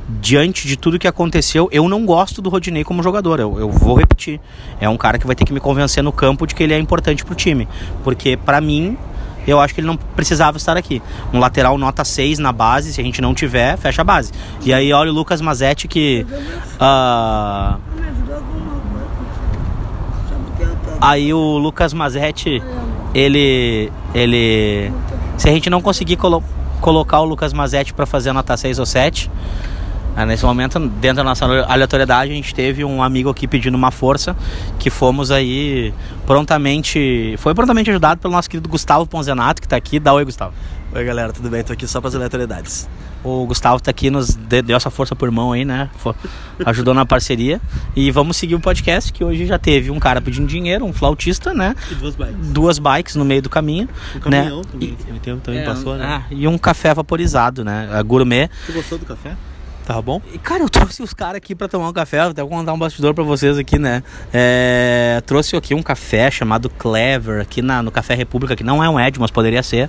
diante 0.08 0.66
de 0.66 0.76
tudo 0.76 0.98
que 0.98 1.06
aconteceu, 1.06 1.68
eu 1.70 1.86
não 1.88 2.06
gosto 2.06 2.40
do 2.40 2.48
Rodinei 2.48 2.82
como 2.82 3.02
jogador. 3.02 3.38
Eu, 3.40 3.58
eu 3.58 3.70
vou 3.70 3.96
repetir. 3.96 4.40
É 4.80 4.88
um 4.88 4.96
cara 4.96 5.18
que 5.18 5.26
vai 5.26 5.36
ter 5.36 5.44
que 5.44 5.52
me 5.52 5.60
convencer 5.60 6.02
no 6.02 6.12
campo 6.12 6.46
de 6.46 6.54
que 6.54 6.62
ele 6.62 6.72
é 6.72 6.78
importante 6.78 7.24
pro 7.24 7.34
time. 7.34 7.68
Porque 8.02 8.36
pra 8.36 8.60
mim, 8.60 8.96
eu 9.50 9.60
acho 9.60 9.74
que 9.74 9.80
ele 9.80 9.86
não 9.86 9.96
precisava 9.96 10.56
estar 10.56 10.76
aqui. 10.76 11.02
Um 11.32 11.38
lateral 11.38 11.76
nota 11.78 12.04
6 12.04 12.38
na 12.38 12.52
base, 12.52 12.92
se 12.92 13.00
a 13.00 13.04
gente 13.04 13.20
não 13.20 13.34
tiver, 13.34 13.76
fecha 13.78 14.02
a 14.02 14.04
base. 14.04 14.32
E 14.64 14.72
aí 14.72 14.92
olha 14.92 15.10
o 15.10 15.14
Lucas 15.14 15.40
Mazetti 15.40 15.88
que. 15.88 16.26
Tá? 16.78 17.78
Aí 21.00 21.32
o 21.32 21.58
Lucas 21.58 21.92
Mazetti, 21.92 22.62
ele. 23.14 23.92
ele. 24.14 24.92
Se 25.36 25.48
a 25.48 25.52
gente 25.52 25.70
não 25.70 25.80
conseguir 25.80 26.16
colo- 26.16 26.42
colocar 26.80 27.20
o 27.20 27.24
Lucas 27.24 27.52
Mazetti 27.52 27.94
para 27.94 28.06
fazer 28.06 28.30
a 28.30 28.32
nota 28.34 28.56
6 28.56 28.78
ou 28.80 28.86
7, 28.86 29.30
ah, 29.30 29.67
nesse 30.26 30.44
momento, 30.44 30.78
dentro 30.78 31.18
da 31.18 31.24
nossa 31.24 31.44
aleatoriedade, 31.44 32.30
a 32.32 32.34
gente 32.34 32.54
teve 32.54 32.84
um 32.84 33.02
amigo 33.02 33.28
aqui 33.30 33.46
pedindo 33.46 33.74
uma 33.76 33.90
força, 33.90 34.36
que 34.78 34.90
fomos 34.90 35.30
aí 35.30 35.92
prontamente. 36.26 37.34
Foi 37.38 37.54
prontamente 37.54 37.90
ajudado 37.90 38.20
pelo 38.20 38.32
nosso 38.32 38.48
querido 38.48 38.68
Gustavo 38.68 39.06
Ponzenato, 39.06 39.60
que 39.60 39.68
tá 39.68 39.76
aqui. 39.76 39.98
Dá 39.98 40.12
oi, 40.14 40.24
Gustavo. 40.24 40.52
Oi, 40.94 41.04
galera, 41.04 41.32
tudo 41.32 41.50
bem? 41.50 41.62
Tô 41.62 41.72
aqui 41.72 41.86
só 41.86 42.00
para 42.00 42.08
as 42.08 42.14
aleatoriedades. 42.14 42.88
O 43.22 43.44
Gustavo 43.46 43.80
tá 43.82 43.90
aqui, 43.90 44.10
nos 44.10 44.34
de- 44.34 44.62
deu 44.62 44.76
essa 44.76 44.90
força 44.90 45.14
por 45.14 45.30
mão 45.30 45.52
aí, 45.52 45.64
né? 45.64 45.90
Fo- 45.98 46.14
Ajudou 46.64 46.94
na 46.94 47.04
parceria. 47.04 47.60
E 47.94 48.10
vamos 48.10 48.36
seguir 48.36 48.54
o 48.54 48.60
podcast, 48.60 49.12
que 49.12 49.22
hoje 49.24 49.44
já 49.44 49.58
teve 49.58 49.90
um 49.90 49.98
cara 49.98 50.20
pedindo 50.20 50.46
dinheiro, 50.46 50.84
um 50.84 50.92
flautista, 50.92 51.52
né? 51.52 51.74
E 51.90 51.94
duas 51.96 52.14
bikes. 52.14 52.48
Duas 52.50 52.78
bikes 52.78 53.16
no 53.16 53.24
meio 53.24 53.42
do 53.42 53.50
caminho. 53.50 53.88
Um 54.24 54.30
né? 54.30 54.42
caminhão 54.44 54.62
também, 54.62 54.96
também, 55.22 55.40
também 55.40 55.60
É, 55.60 55.64
passou, 55.64 55.96
né? 55.96 56.04
ah, 56.06 56.22
e 56.30 56.46
um 56.48 56.56
café 56.56 56.94
vaporizado, 56.94 57.64
né? 57.64 57.88
A 57.92 58.02
gourmet. 58.02 58.48
Você 58.66 58.72
gostou 58.72 58.98
do 58.98 59.04
café? 59.04 59.36
Tava 59.88 60.02
bom? 60.02 60.20
E, 60.34 60.36
cara, 60.36 60.62
eu 60.62 60.68
trouxe 60.68 61.02
os 61.02 61.14
caras 61.14 61.36
aqui 61.36 61.54
pra 61.54 61.66
tomar 61.66 61.88
um 61.88 61.92
café, 61.94 62.20
vou 62.20 62.30
até 62.32 62.44
contar 62.44 62.74
um 62.74 62.78
bastidor 62.78 63.14
pra 63.14 63.24
vocês 63.24 63.56
aqui, 63.56 63.78
né? 63.78 64.02
É, 64.30 65.22
trouxe 65.24 65.56
aqui 65.56 65.74
um 65.74 65.82
café 65.82 66.30
chamado 66.30 66.68
Clever, 66.68 67.40
aqui 67.40 67.62
na, 67.62 67.82
no 67.82 67.90
Café 67.90 68.14
República, 68.14 68.54
que 68.54 68.62
não 68.62 68.84
é 68.84 68.88
um 68.90 69.00
Ed, 69.00 69.18
mas 69.18 69.30
poderia 69.30 69.62
ser, 69.62 69.88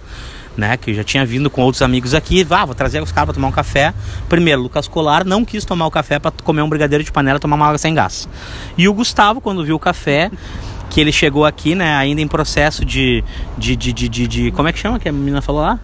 né? 0.55 0.77
Que 0.77 0.91
eu 0.91 0.95
já 0.95 1.03
tinha 1.03 1.25
vindo 1.25 1.49
com 1.49 1.63
outros 1.63 1.81
amigos 1.81 2.13
aqui. 2.13 2.47
Ah, 2.49 2.63
vou 2.65 2.73
trazer 2.73 3.03
os 3.03 3.11
caras 3.11 3.25
pra 3.25 3.33
tomar 3.33 3.49
um 3.49 3.51
café. 3.51 3.93
Primeiro, 4.29 4.61
Lucas 4.61 4.87
Colar 4.87 5.25
não 5.25 5.43
quis 5.43 5.65
tomar 5.65 5.85
o 5.85 5.91
café 5.91 6.17
pra 6.17 6.31
comer 6.31 6.61
um 6.61 6.69
brigadeiro 6.69 7.03
de 7.03 7.11
panela 7.11 7.35
e 7.35 7.41
tomar 7.41 7.57
uma 7.57 7.65
água 7.65 7.77
sem 7.77 7.93
gás. 7.93 8.29
E 8.77 8.87
o 8.87 8.93
Gustavo, 8.93 9.41
quando 9.41 9.65
viu 9.65 9.75
o 9.75 9.79
café, 9.79 10.31
que 10.89 11.01
ele 11.01 11.11
chegou 11.11 11.45
aqui, 11.45 11.75
né, 11.75 11.93
ainda 11.97 12.21
em 12.21 12.27
processo 12.27 12.85
de. 12.85 13.21
de, 13.57 13.75
de, 13.75 13.91
de, 13.91 14.07
de, 14.07 14.27
de- 14.27 14.51
como 14.51 14.69
é 14.69 14.71
que 14.71 14.79
chama 14.79 14.97
que 14.97 15.09
a 15.09 15.11
menina 15.11 15.41
falou 15.41 15.59
lá? 15.61 15.77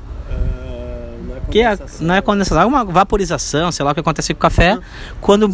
Que 1.49 1.61
é, 1.61 1.77
não 2.01 2.15
é 2.15 2.21
condensação, 2.21 2.61
é 2.63 2.65
uma 2.65 2.83
vaporização, 2.83 3.71
sei 3.71 3.85
lá 3.85 3.91
o 3.91 3.93
que 3.93 3.99
acontece 3.99 4.33
com 4.33 4.37
o 4.37 4.41
café. 4.41 4.77
Quando 5.21 5.49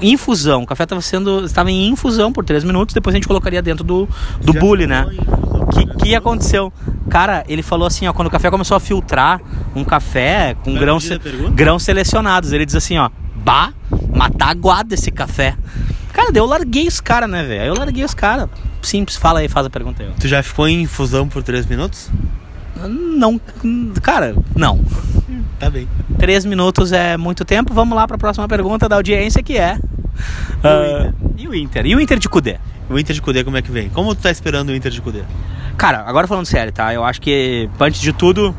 infusão, 0.00 0.62
o 0.62 0.66
café 0.66 0.82
estava 0.84 1.00
sendo 1.00 1.44
estava 1.44 1.70
em 1.70 1.88
infusão 1.88 2.32
por 2.32 2.44
3 2.44 2.64
minutos, 2.64 2.92
depois 2.94 3.14
a 3.14 3.16
gente 3.16 3.28
colocaria 3.28 3.62
dentro 3.62 3.84
do 3.84 4.08
do 4.40 4.52
Já 4.52 4.60
bule, 4.60 4.86
né? 4.86 5.06
infusão, 5.10 5.66
Que 5.68 5.84
né? 5.86 5.94
que 5.98 6.14
aconteceu? 6.14 6.72
Cara, 7.08 7.44
ele 7.48 7.62
falou 7.62 7.86
assim, 7.86 8.06
ó, 8.06 8.12
quando 8.12 8.28
o 8.28 8.30
café 8.30 8.50
começou 8.50 8.76
a 8.76 8.80
filtrar, 8.80 9.40
um 9.74 9.84
café 9.84 10.54
com 10.62 10.72
Vai 10.72 10.80
grãos 10.80 11.04
se- 11.04 11.18
grãos 11.54 11.82
selecionados, 11.82 12.52
ele 12.52 12.66
diz 12.66 12.74
assim, 12.74 12.98
ó, 12.98 13.08
bah, 13.36 13.72
matar 14.14 14.48
aguado 14.50 14.92
esse 14.92 15.10
café. 15.10 15.56
Cara, 16.12 16.30
eu 16.34 16.44
larguei 16.46 16.86
os 16.88 17.00
caras, 17.00 17.30
né, 17.30 17.44
velho? 17.44 17.68
Eu 17.68 17.74
larguei 17.74 18.04
os 18.04 18.12
caras. 18.12 18.48
Simples, 18.82 19.16
fala 19.16 19.38
aí, 19.38 19.48
faz 19.48 19.64
a 19.66 19.70
pergunta 19.70 20.02
aí. 20.02 20.10
Tu 20.20 20.26
já 20.28 20.42
ficou 20.42 20.66
em 20.68 20.82
infusão 20.82 21.28
por 21.28 21.42
3 21.42 21.64
minutos? 21.66 22.10
Não, 22.86 23.40
cara, 24.02 24.36
não. 24.54 24.80
Tá 25.58 25.68
bem. 25.68 25.88
Três 26.18 26.44
minutos 26.44 26.92
é 26.92 27.16
muito 27.16 27.44
tempo. 27.44 27.74
Vamos 27.74 27.96
lá 27.96 28.06
para 28.06 28.16
a 28.16 28.18
próxima 28.18 28.46
pergunta 28.46 28.88
da 28.88 28.96
audiência 28.96 29.42
que 29.42 29.56
é. 29.58 29.78
ah, 30.62 31.12
e 31.36 31.48
o 31.48 31.54
Inter? 31.54 31.86
E 31.86 31.94
o 31.96 32.00
Inter 32.00 32.18
de 32.18 32.28
Cudê? 32.28 32.58
O 32.88 32.98
Inter 32.98 33.14
de 33.14 33.20
Cudê, 33.20 33.44
como 33.44 33.56
é 33.56 33.62
que 33.62 33.70
vem? 33.70 33.88
Como 33.90 34.14
tu 34.14 34.22
tá 34.22 34.30
esperando 34.30 34.70
o 34.70 34.74
Inter 34.74 34.90
de 34.90 35.00
Cudê? 35.00 35.22
Cara, 35.76 36.04
agora 36.06 36.26
falando 36.26 36.46
sério, 36.46 36.72
tá? 36.72 36.92
Eu 36.94 37.04
acho 37.04 37.20
que 37.20 37.68
antes 37.78 38.00
de 38.00 38.12
tudo 38.12 38.54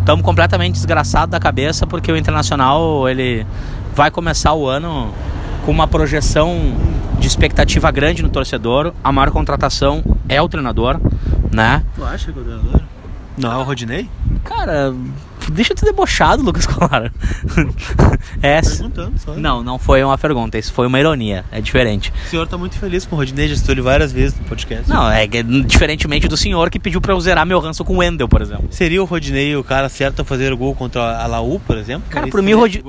estamos 0.00 0.24
completamente 0.24 0.74
desgraçados 0.74 1.30
da 1.30 1.40
cabeça 1.40 1.86
porque 1.86 2.10
o 2.10 2.16
Internacional 2.16 3.08
ele 3.08 3.46
vai 3.94 4.10
começar 4.10 4.52
o 4.54 4.66
ano 4.66 5.12
com 5.64 5.72
uma 5.72 5.86
projeção 5.86 6.74
de 7.18 7.26
expectativa 7.26 7.90
grande 7.90 8.22
no 8.22 8.28
torcedor. 8.28 8.92
A 9.02 9.10
maior 9.12 9.30
contratação 9.30 10.02
é 10.28 10.40
o 10.40 10.48
treinador, 10.48 11.00
né? 11.52 11.82
Tu 11.94 12.04
acha 12.04 12.32
que 12.32 12.38
o 12.38 12.42
treinador? 12.42 12.80
Não 13.36 13.52
é 13.52 13.56
o 13.56 13.62
Rodinei? 13.62 14.08
Cara, 14.44 14.94
deixa 15.50 15.72
eu 15.72 15.76
te 15.76 15.84
debochado, 15.84 16.42
Lucas 16.42 16.66
Colara. 16.66 17.12
é, 18.42 18.60
Perguntando 18.60 19.18
só. 19.18 19.34
Não, 19.34 19.62
não 19.62 19.78
foi 19.78 20.02
uma 20.02 20.16
pergunta, 20.18 20.58
isso 20.58 20.72
foi 20.72 20.86
uma 20.86 20.98
ironia, 20.98 21.44
é 21.50 21.60
diferente. 21.60 22.12
O 22.26 22.30
senhor 22.30 22.46
tá 22.46 22.56
muito 22.56 22.78
feliz 22.78 23.04
com 23.06 23.16
o 23.16 23.18
Rodinei, 23.18 23.48
já 23.48 23.72
ele 23.72 23.80
várias 23.80 24.12
vezes 24.12 24.38
no 24.38 24.44
podcast. 24.44 24.88
Não, 24.88 25.10
é 25.10 25.26
diferentemente 25.66 26.28
do 26.28 26.36
senhor 26.36 26.70
que 26.70 26.78
pediu 26.78 27.00
pra 27.00 27.12
eu 27.12 27.20
zerar 27.20 27.46
meu 27.46 27.58
ranço 27.58 27.84
com 27.84 27.94
o 27.94 27.96
Wendel, 27.98 28.28
por 28.28 28.42
exemplo. 28.42 28.68
Seria 28.70 29.02
o 29.02 29.06
Rodinei 29.06 29.56
o 29.56 29.64
cara 29.64 29.88
certo 29.88 30.22
a 30.22 30.24
fazer 30.24 30.52
o 30.52 30.56
gol 30.56 30.74
contra 30.74 31.18
a 31.22 31.26
Laú, 31.26 31.60
por 31.60 31.76
exemplo? 31.76 32.08
Cara, 32.10 32.26
por 32.28 32.42
mim, 32.42 32.52
direito? 32.68 32.84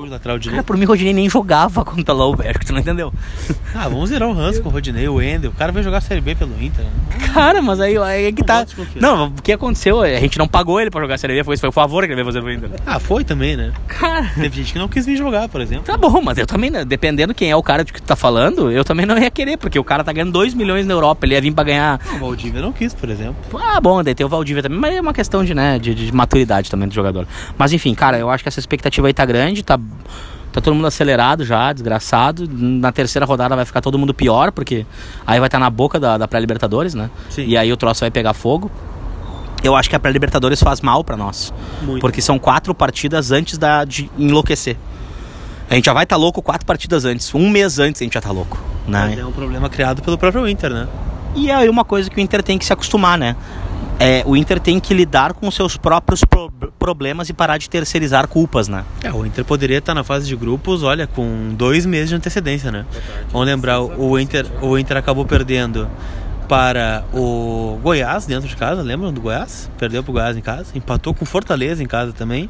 Cara, 0.52 0.64
por 0.64 0.78
mim, 0.78 0.86
o 0.86 0.88
Rodinei 0.88 1.14
nem 1.14 1.30
jogava 1.30 1.84
contra 1.84 2.14
o 2.14 2.18
Low, 2.18 2.36
velho, 2.36 2.50
acho 2.50 2.60
que 2.60 2.66
tu 2.66 2.74
não 2.74 2.80
entendeu. 2.80 3.14
Ah, 3.78 3.90
vamos 3.90 4.08
zerar 4.10 4.30
o 4.30 4.34
Ranço 4.34 4.62
com 4.62 4.70
o 4.70 4.72
Rodinei, 4.72 5.06
o 5.06 5.16
Wendel. 5.16 5.52
O 5.52 5.54
cara 5.54 5.70
vai 5.70 5.84
jogar 5.84 6.00
Série 6.00 6.22
B 6.22 6.34
pelo 6.34 6.54
Inter. 6.64 6.86
né? 6.86 6.92
Cara, 7.34 7.62
mas 7.62 7.82
aí, 7.82 7.98
aí 7.98 8.28
é 8.28 8.32
que 8.32 8.42
tá. 8.42 8.66
Não, 8.96 9.28
o 9.28 9.42
que 9.42 9.52
aconteceu? 9.52 10.02
A 10.02 10.08
gente 10.22 10.38
não 10.38 10.48
pagou 10.48 10.80
ele 10.80 10.90
pra 10.90 11.02
jogar 11.02 11.16
a 11.16 11.18
Série 11.18 11.34
B, 11.34 11.44
foi, 11.44 11.58
foi 11.58 11.68
o 11.68 11.74
favor 11.74 12.04
que 12.04 12.08
ele 12.08 12.16
veio 12.16 12.26
fazer 12.26 12.42
pro 12.46 12.54
Inter. 12.54 12.70
Ah, 12.86 13.00
foi 13.00 13.24
também, 13.24 13.58
né? 13.58 13.74
Cara. 13.88 14.30
Teve 14.36 14.58
gente 14.58 14.74
que 14.74 14.80
não 14.80 14.88
quis 14.88 15.06
vir 15.06 15.18
jogar, 15.18 15.50
por 15.50 15.60
exemplo. 15.62 15.86
Tá 15.86 15.98
bom, 15.98 16.22
mas 16.22 16.38
eu 16.38 16.46
também, 16.46 16.70
né, 16.70 16.86
dependendo 16.86 17.34
quem 17.34 17.50
é 17.50 17.56
o 17.56 17.64
cara 17.64 17.84
de 17.84 17.92
que 17.92 18.02
tu 18.02 18.06
tá 18.06 18.16
falando, 18.16 18.72
eu 18.72 18.84
também 18.86 19.06
não 19.06 19.18
ia 19.18 19.32
querer, 19.32 19.58
porque 19.58 19.80
o 19.80 19.84
cara 19.84 20.04
tá 20.04 20.14
ganhando 20.14 20.32
2 20.32 20.54
milhões 20.54 20.86
na 20.86 20.94
Europa, 20.94 21.26
ele 21.26 21.34
ia 21.34 21.42
vir 21.42 21.54
pra 21.54 21.64
ganhar 21.64 22.00
O 22.16 22.20
Valdívia 22.20 22.62
não 22.62 22.72
quis, 22.72 22.94
por 22.94 23.10
exemplo. 23.10 23.36
Ah, 23.60 23.82
bom, 23.82 24.04
daí 24.04 24.14
tem 24.14 24.26
o 24.26 24.30
Valdívia 24.30 24.62
também, 24.62 24.80
mas 24.80 24.96
é 24.96 25.02
uma 25.02 25.14
questão 25.14 25.44
de, 25.44 25.56
né, 25.56 25.80
de, 25.80 25.96
de 25.96 26.12
maturidade 26.14 26.70
também 26.70 26.88
do 26.88 26.94
jogador. 26.94 27.28
Mas 27.58 27.74
enfim, 27.74 27.96
cara, 27.96 28.20
eu 28.20 28.30
acho 28.30 28.44
que 28.44 28.48
essa 28.50 28.60
expectativa 28.60 29.08
aí 29.08 29.14
tá 29.14 29.26
grande, 29.26 29.64
tá, 29.64 29.80
tá 30.52 30.62
todo 30.62 30.76
mundo 30.76 30.88
acelerado 30.88 31.44
já, 31.44 31.74
desgraçado. 31.74 32.48
Na 32.52 32.92
terceira 32.92 33.26
rodada 33.26 33.56
vai 33.56 33.66
ficar 33.66 33.82
todo 33.82 33.98
mundo 33.98 34.14
pior, 34.14 34.52
porque 34.52 34.86
aí 35.26 35.40
vai 35.40 35.48
estar 35.48 35.60
na 35.60 35.70
boca 35.70 36.00
da, 36.00 36.18
da 36.18 36.28
pré-Libertadores, 36.28 36.94
né? 36.94 37.10
Sim. 37.30 37.46
E 37.48 37.58
aí 37.58 37.72
o 37.74 37.78
troço 37.78 38.02
vai 38.02 38.12
pegar 38.12 38.34
fogo. 38.34 38.70
Eu 39.68 39.76
acho 39.76 39.90
que 39.90 39.96
a 39.96 40.00
pré-Libertadores 40.00 40.62
faz 40.62 40.82
mal 40.82 41.04
pra 41.04 41.18
nós. 41.18 41.54
Muito. 41.82 42.02
Porque 42.02 42.22
são 42.22 42.38
quatro 42.38 42.74
partidas 42.74 43.32
antes 43.32 43.58
da, 43.58 43.84
de 43.84 44.10
enlouquecer. 44.18 44.78
A 45.70 45.74
gente 45.76 45.86
já 45.86 45.94
vai 45.94 46.04
estar 46.04 46.16
louco 46.18 46.42
quatro 46.42 46.66
partidas 46.66 47.06
antes. 47.06 47.34
Um 47.34 47.50
mês 47.50 47.80
antes 47.80 48.02
a 48.02 48.04
gente 48.06 48.14
já 48.14 48.22
tá 48.22 48.32
louco. 48.32 48.60
Né? 48.88 49.08
Mas 49.10 49.20
é 49.20 49.26
um 49.26 49.32
problema 49.32 49.68
criado 49.70 50.02
pelo 50.04 50.18
próprio 50.18 50.48
Inter, 50.48 50.70
né? 50.70 50.88
E 51.36 51.50
é 51.50 51.56
aí 51.56 51.68
uma 51.70 51.84
coisa 51.84 52.10
que 52.10 52.18
o 52.18 52.20
Inter 52.20 52.44
tem 52.44 52.58
que 52.58 52.66
se 52.66 52.72
acostumar, 52.72 53.18
né? 53.18 53.36
É, 54.00 54.24
o 54.26 54.36
Inter 54.36 54.60
tem 54.60 54.80
que 54.80 54.94
lidar 54.94 55.34
com 55.34 55.48
os 55.48 55.56
seus 55.56 55.76
próprios 55.78 56.24
pro- 56.24 56.52
problemas 56.78 57.30
e 57.30 57.34
parar 57.34 57.58
de 57.58 57.70
terceirizar 57.70 58.28
culpas, 58.28 58.68
né? 58.68 58.84
É, 59.02 59.12
o 59.12 59.26
Inter 59.26 59.44
poderia 59.46 59.78
estar 59.80 59.94
na 59.96 60.04
fase 60.04 60.28
de 60.28 60.36
grupos, 60.36 60.84
olha, 60.84 61.08
com 61.08 61.54
dois 61.58 61.86
meses 61.86 62.10
de 62.10 62.16
antecedência, 62.16 62.72
né? 62.72 62.86
Vamos 63.32 63.48
lembrar, 63.48 63.80
o 63.82 64.20
Inter, 64.20 64.46
o 64.62 64.78
Inter 64.78 64.98
acabou 64.98 65.26
perdendo 65.26 65.88
para 66.48 67.04
o 67.14 67.80
Goiás 67.82 68.26
dentro 68.26 68.48
de 68.48 68.56
casa, 68.56 68.82
lembram 68.82 69.12
do 69.12 69.22
Goiás? 69.22 69.70
Perdeu 69.78 70.04
para 70.04 70.12
o 70.12 70.14
Goiás 70.14 70.38
em 70.38 70.42
casa, 70.42 70.72
empatou 70.76 71.14
com 71.14 71.26
Fortaleza 71.26 71.84
em 71.84 71.88
casa 71.88 72.14
também. 72.14 72.50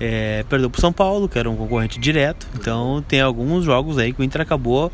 É, 0.00 0.44
perdeu 0.48 0.68
para 0.68 0.80
São 0.80 0.92
Paulo, 0.92 1.28
que 1.28 1.38
era 1.38 1.48
um 1.48 1.56
concorrente 1.56 1.98
direto. 1.98 2.46
Então 2.54 3.04
tem 3.06 3.20
alguns 3.20 3.64
jogos 3.64 3.98
aí 3.98 4.12
que 4.12 4.20
o 4.20 4.24
Inter 4.24 4.40
acabou 4.40 4.92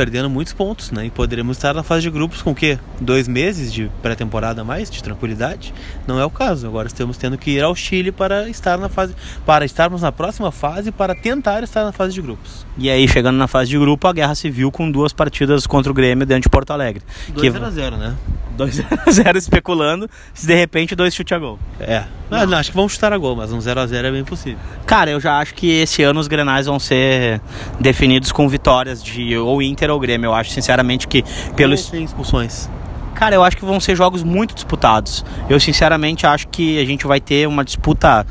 perdendo 0.00 0.30
muitos 0.30 0.54
pontos, 0.54 0.90
né? 0.90 1.04
E 1.04 1.10
poderíamos 1.10 1.58
estar 1.58 1.74
na 1.74 1.82
fase 1.82 2.00
de 2.00 2.10
grupos 2.10 2.40
com 2.40 2.52
o 2.52 2.54
quê? 2.54 2.78
Dois 2.98 3.28
meses 3.28 3.70
de 3.70 3.90
pré-temporada 4.00 4.62
a 4.62 4.64
mais, 4.64 4.90
de 4.90 5.02
tranquilidade? 5.02 5.74
Não 6.06 6.18
é 6.18 6.24
o 6.24 6.30
caso. 6.30 6.66
Agora 6.66 6.88
estamos 6.88 7.18
tendo 7.18 7.36
que 7.36 7.50
ir 7.50 7.62
ao 7.62 7.76
Chile 7.76 8.10
para 8.10 8.48
estar 8.48 8.78
na 8.78 8.88
fase, 8.88 9.14
para 9.44 9.62
estarmos 9.62 10.00
na 10.00 10.10
próxima 10.10 10.50
fase, 10.50 10.90
para 10.90 11.14
tentar 11.14 11.62
estar 11.62 11.84
na 11.84 11.92
fase 11.92 12.14
de 12.14 12.22
grupos. 12.22 12.64
E 12.78 12.88
aí, 12.88 13.06
chegando 13.06 13.36
na 13.36 13.46
fase 13.46 13.68
de 13.68 13.78
grupo, 13.78 14.08
a 14.08 14.12
guerra 14.14 14.34
civil 14.34 14.72
com 14.72 14.90
duas 14.90 15.12
partidas 15.12 15.66
contra 15.66 15.92
o 15.92 15.94
Grêmio 15.94 16.26
dentro 16.26 16.44
de 16.44 16.48
Porto 16.48 16.70
Alegre. 16.70 17.02
2 17.34 17.56
a 17.56 17.70
0 17.70 17.96
né? 17.98 18.16
2x0 18.60 19.36
especulando, 19.36 20.08
se 20.34 20.46
de 20.46 20.54
repente 20.54 20.94
dois 20.94 21.14
chute 21.14 21.34
a 21.34 21.38
gol. 21.38 21.58
É. 21.78 22.04
Não, 22.30 22.46
não, 22.46 22.58
acho 22.58 22.70
que 22.70 22.76
vamos 22.76 22.92
chutar 22.92 23.12
a 23.12 23.18
gol, 23.18 23.34
mas 23.34 23.52
um 23.52 23.60
0 23.60 23.80
a 23.80 23.86
0 23.86 24.06
é 24.06 24.12
bem 24.12 24.24
possível. 24.24 24.58
Cara, 24.86 25.10
eu 25.10 25.20
já 25.20 25.38
acho 25.38 25.54
que 25.54 25.68
esse 25.68 26.02
ano 26.02 26.20
os 26.20 26.28
grenais 26.28 26.66
vão 26.66 26.78
ser 26.78 27.40
definidos 27.80 28.30
com 28.30 28.48
vitórias 28.48 29.02
de 29.02 29.36
ou 29.36 29.60
Inter 29.60 29.89
ou 29.92 30.00
Grêmio. 30.00 30.28
Eu 30.28 30.34
acho, 30.34 30.50
sinceramente, 30.50 31.06
que 31.06 31.22
pelo. 31.56 31.76
Como 31.76 31.90
tem 31.90 32.04
expulsões. 32.04 32.68
Cara, 33.14 33.34
eu 33.34 33.44
acho 33.44 33.56
que 33.56 33.64
vão 33.64 33.78
ser 33.80 33.96
jogos 33.96 34.22
muito 34.22 34.54
disputados. 34.54 35.24
Eu, 35.48 35.60
sinceramente, 35.60 36.26
acho 36.26 36.48
que 36.48 36.78
a 36.78 36.84
gente 36.84 37.06
vai 37.06 37.20
ter 37.20 37.46
uma 37.46 37.64
disputa 37.64 38.26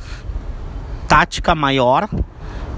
tática 1.07 1.53
maior, 1.53 2.09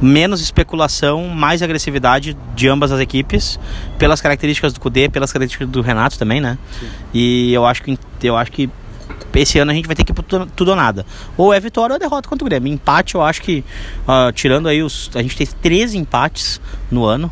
menos 0.01 0.41
especulação, 0.41 1.27
mais 1.27 1.61
agressividade 1.61 2.35
de 2.55 2.67
ambas 2.67 2.91
as 2.91 2.99
equipes, 2.99 3.59
pelas 3.97 4.19
características 4.19 4.73
do 4.73 4.79
Cudê, 4.79 5.07
pelas 5.07 5.31
características 5.31 5.69
do 5.69 5.81
Renato 5.81 6.17
também, 6.17 6.41
né? 6.41 6.57
E 7.13 7.53
eu 7.53 7.65
acho 7.65 7.83
que 7.83 7.97
eu 8.23 8.35
acho 8.35 8.51
que 8.51 8.69
esse 9.35 9.59
ano 9.59 9.71
a 9.71 9.73
gente 9.73 9.87
vai 9.87 9.95
ter 9.95 10.03
que 10.03 10.11
ir 10.11 10.15
pro 10.15 10.23
tudo, 10.23 10.45
tudo 10.55 10.69
ou 10.71 10.75
nada. 10.75 11.05
Ou 11.37 11.53
é 11.53 11.59
vitória 11.59 11.93
ou 11.93 11.97
é 11.97 11.99
derrota 11.99 12.27
contra 12.27 12.45
o 12.45 12.49
Grêmio. 12.49 12.71
Empate, 12.71 13.15
eu 13.15 13.21
acho 13.21 13.41
que, 13.41 13.63
ah, 14.07 14.31
tirando 14.33 14.67
aí 14.67 14.81
os. 14.81 15.09
A 15.15 15.21
gente 15.21 15.37
tem 15.37 15.47
13 15.47 15.97
empates 15.97 16.59
no 16.89 17.05
ano, 17.05 17.31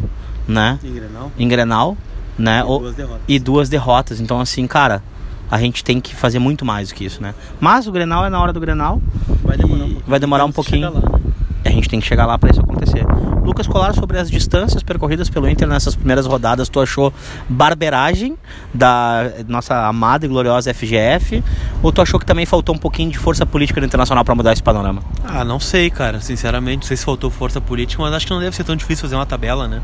né? 0.50 0.80
Em 0.84 0.94
Grenal. 0.94 1.32
Em 1.38 1.48
Grenal, 1.48 1.98
né? 2.38 2.64
Ou- 2.64 2.80
duas 2.80 2.96
derrotas. 2.96 3.22
e 3.28 3.40
duas 3.40 3.70
derrotas. 3.70 4.20
Então, 4.20 4.40
assim, 4.42 4.66
cara, 4.68 5.02
a 5.50 5.60
gente 5.60 5.84
tem 5.84 6.00
que 6.02 6.16
fazer 6.16 6.40
muito 6.40 6.66
mais 6.66 6.90
do 6.90 6.96
que 6.96 7.06
isso, 7.06 7.22
né? 7.22 7.34
Mas 7.60 7.88
o 7.88 7.92
Grenal 7.92 8.26
é 8.26 8.30
na 8.30 8.42
hora 8.42 8.52
do 8.52 8.60
Grenal. 8.60 9.02
Vai 9.44 9.58
demorar 9.58 9.84
um 9.84 9.88
e 9.88 9.90
pouquinho. 9.94 10.04
Vai 10.08 10.20
demorar 10.20 10.46
um 10.46 10.52
pouquinho. 10.52 10.88
chegar 10.88 11.00
lá, 11.00 11.18
né? 11.20 11.20
A 11.66 11.70
gente 11.72 11.90
tem 11.90 12.00
que 12.00 12.08
chegar 12.08 12.26
lá 12.26 12.38
para 12.38 12.50
isso 12.52 12.62
acontecer. 12.62 13.06
Lucas 13.44 13.68
Colar, 13.68 13.94
sobre 13.94 14.18
as 14.18 14.30
distâncias 14.30 14.82
percorridas 14.84 15.30
pelo 15.30 15.50
Inter 15.50 15.68
nessas 15.68 15.96
primeiras 15.96 16.26
rodadas, 16.26 16.70
tu 16.70 16.80
achou 16.80 17.12
barberagem 17.50 18.38
da 18.74 19.32
nossa 19.48 19.88
amada 19.88 20.26
e 20.26 20.30
gloriosa 20.30 20.74
FGF? 20.74 21.44
Ou 21.84 21.92
tu 21.92 22.02
achou 22.02 22.20
que 22.20 22.26
também 22.26 22.46
faltou 22.46 22.74
um 22.76 22.78
pouquinho 22.78 23.12
de 23.12 23.18
força 23.18 23.46
política 23.46 23.82
no 23.82 23.88
internacional 23.88 24.24
para 24.24 24.36
mudar 24.36 24.54
esse 24.54 24.64
panorama? 24.64 25.02
Ah, 25.26 25.44
não 25.44 25.60
sei, 25.60 25.90
cara. 25.90 26.22
Sinceramente, 26.22 26.78
não 26.82 26.88
sei 26.88 26.96
se 26.96 27.04
faltou 27.04 27.30
força 27.30 27.60
política, 27.60 28.02
mas 28.02 28.14
acho 28.14 28.26
que 28.28 28.32
não 28.34 28.40
deve 28.40 28.56
ser 28.56 28.64
tão 28.64 28.76
difícil 28.76 29.02
fazer 29.02 29.16
uma 29.16 29.26
tabela, 29.26 29.68
né? 29.68 29.82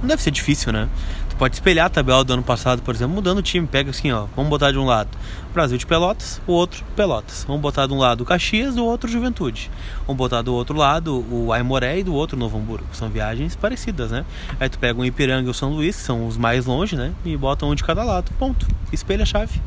Não 0.00 0.08
deve 0.08 0.22
ser 0.22 0.30
difícil, 0.30 0.72
né? 0.72 0.88
Tu 1.28 1.36
pode 1.36 1.56
espelhar 1.56 1.86
a 1.86 1.88
tabela 1.88 2.24
do 2.24 2.32
ano 2.32 2.42
passado, 2.42 2.82
por 2.82 2.94
exemplo, 2.94 3.14
mudando 3.14 3.38
o 3.38 3.42
time. 3.42 3.66
Pega 3.66 3.90
assim, 3.90 4.12
ó. 4.12 4.26
Vamos 4.36 4.48
botar 4.48 4.70
de 4.70 4.78
um 4.78 4.84
lado 4.84 5.08
Brasil 5.52 5.76
de 5.76 5.84
Pelotas, 5.84 6.40
o 6.46 6.52
outro 6.52 6.84
Pelotas. 6.94 7.44
Vamos 7.46 7.60
botar 7.60 7.86
de 7.86 7.92
um 7.92 7.98
lado 7.98 8.20
o 8.20 8.24
Caxias, 8.24 8.76
do 8.76 8.84
outro 8.84 9.10
Juventude. 9.10 9.70
Vamos 10.06 10.16
botar 10.16 10.42
do 10.42 10.54
outro 10.54 10.76
lado 10.76 11.24
o 11.30 11.52
Aimoré 11.52 11.98
e 11.98 12.04
do 12.04 12.14
outro 12.14 12.38
Novo 12.38 12.58
Hamburgo. 12.58 12.86
São 12.92 13.08
viagens 13.08 13.56
parecidas, 13.56 14.10
né? 14.10 14.24
Aí 14.60 14.68
tu 14.68 14.78
pega 14.78 15.00
o 15.00 15.04
Ipiranga 15.04 15.48
e 15.48 15.50
o 15.50 15.54
São 15.54 15.70
Luís, 15.70 15.96
que 15.96 16.02
são 16.02 16.26
os 16.26 16.36
mais 16.36 16.64
longe, 16.64 16.94
né? 16.94 17.12
E 17.24 17.36
bota 17.36 17.66
um 17.66 17.74
de 17.74 17.82
cada 17.82 18.04
lado. 18.04 18.30
Ponto. 18.38 18.66
Espelha 18.92 19.24
a 19.24 19.26
chave. 19.26 19.60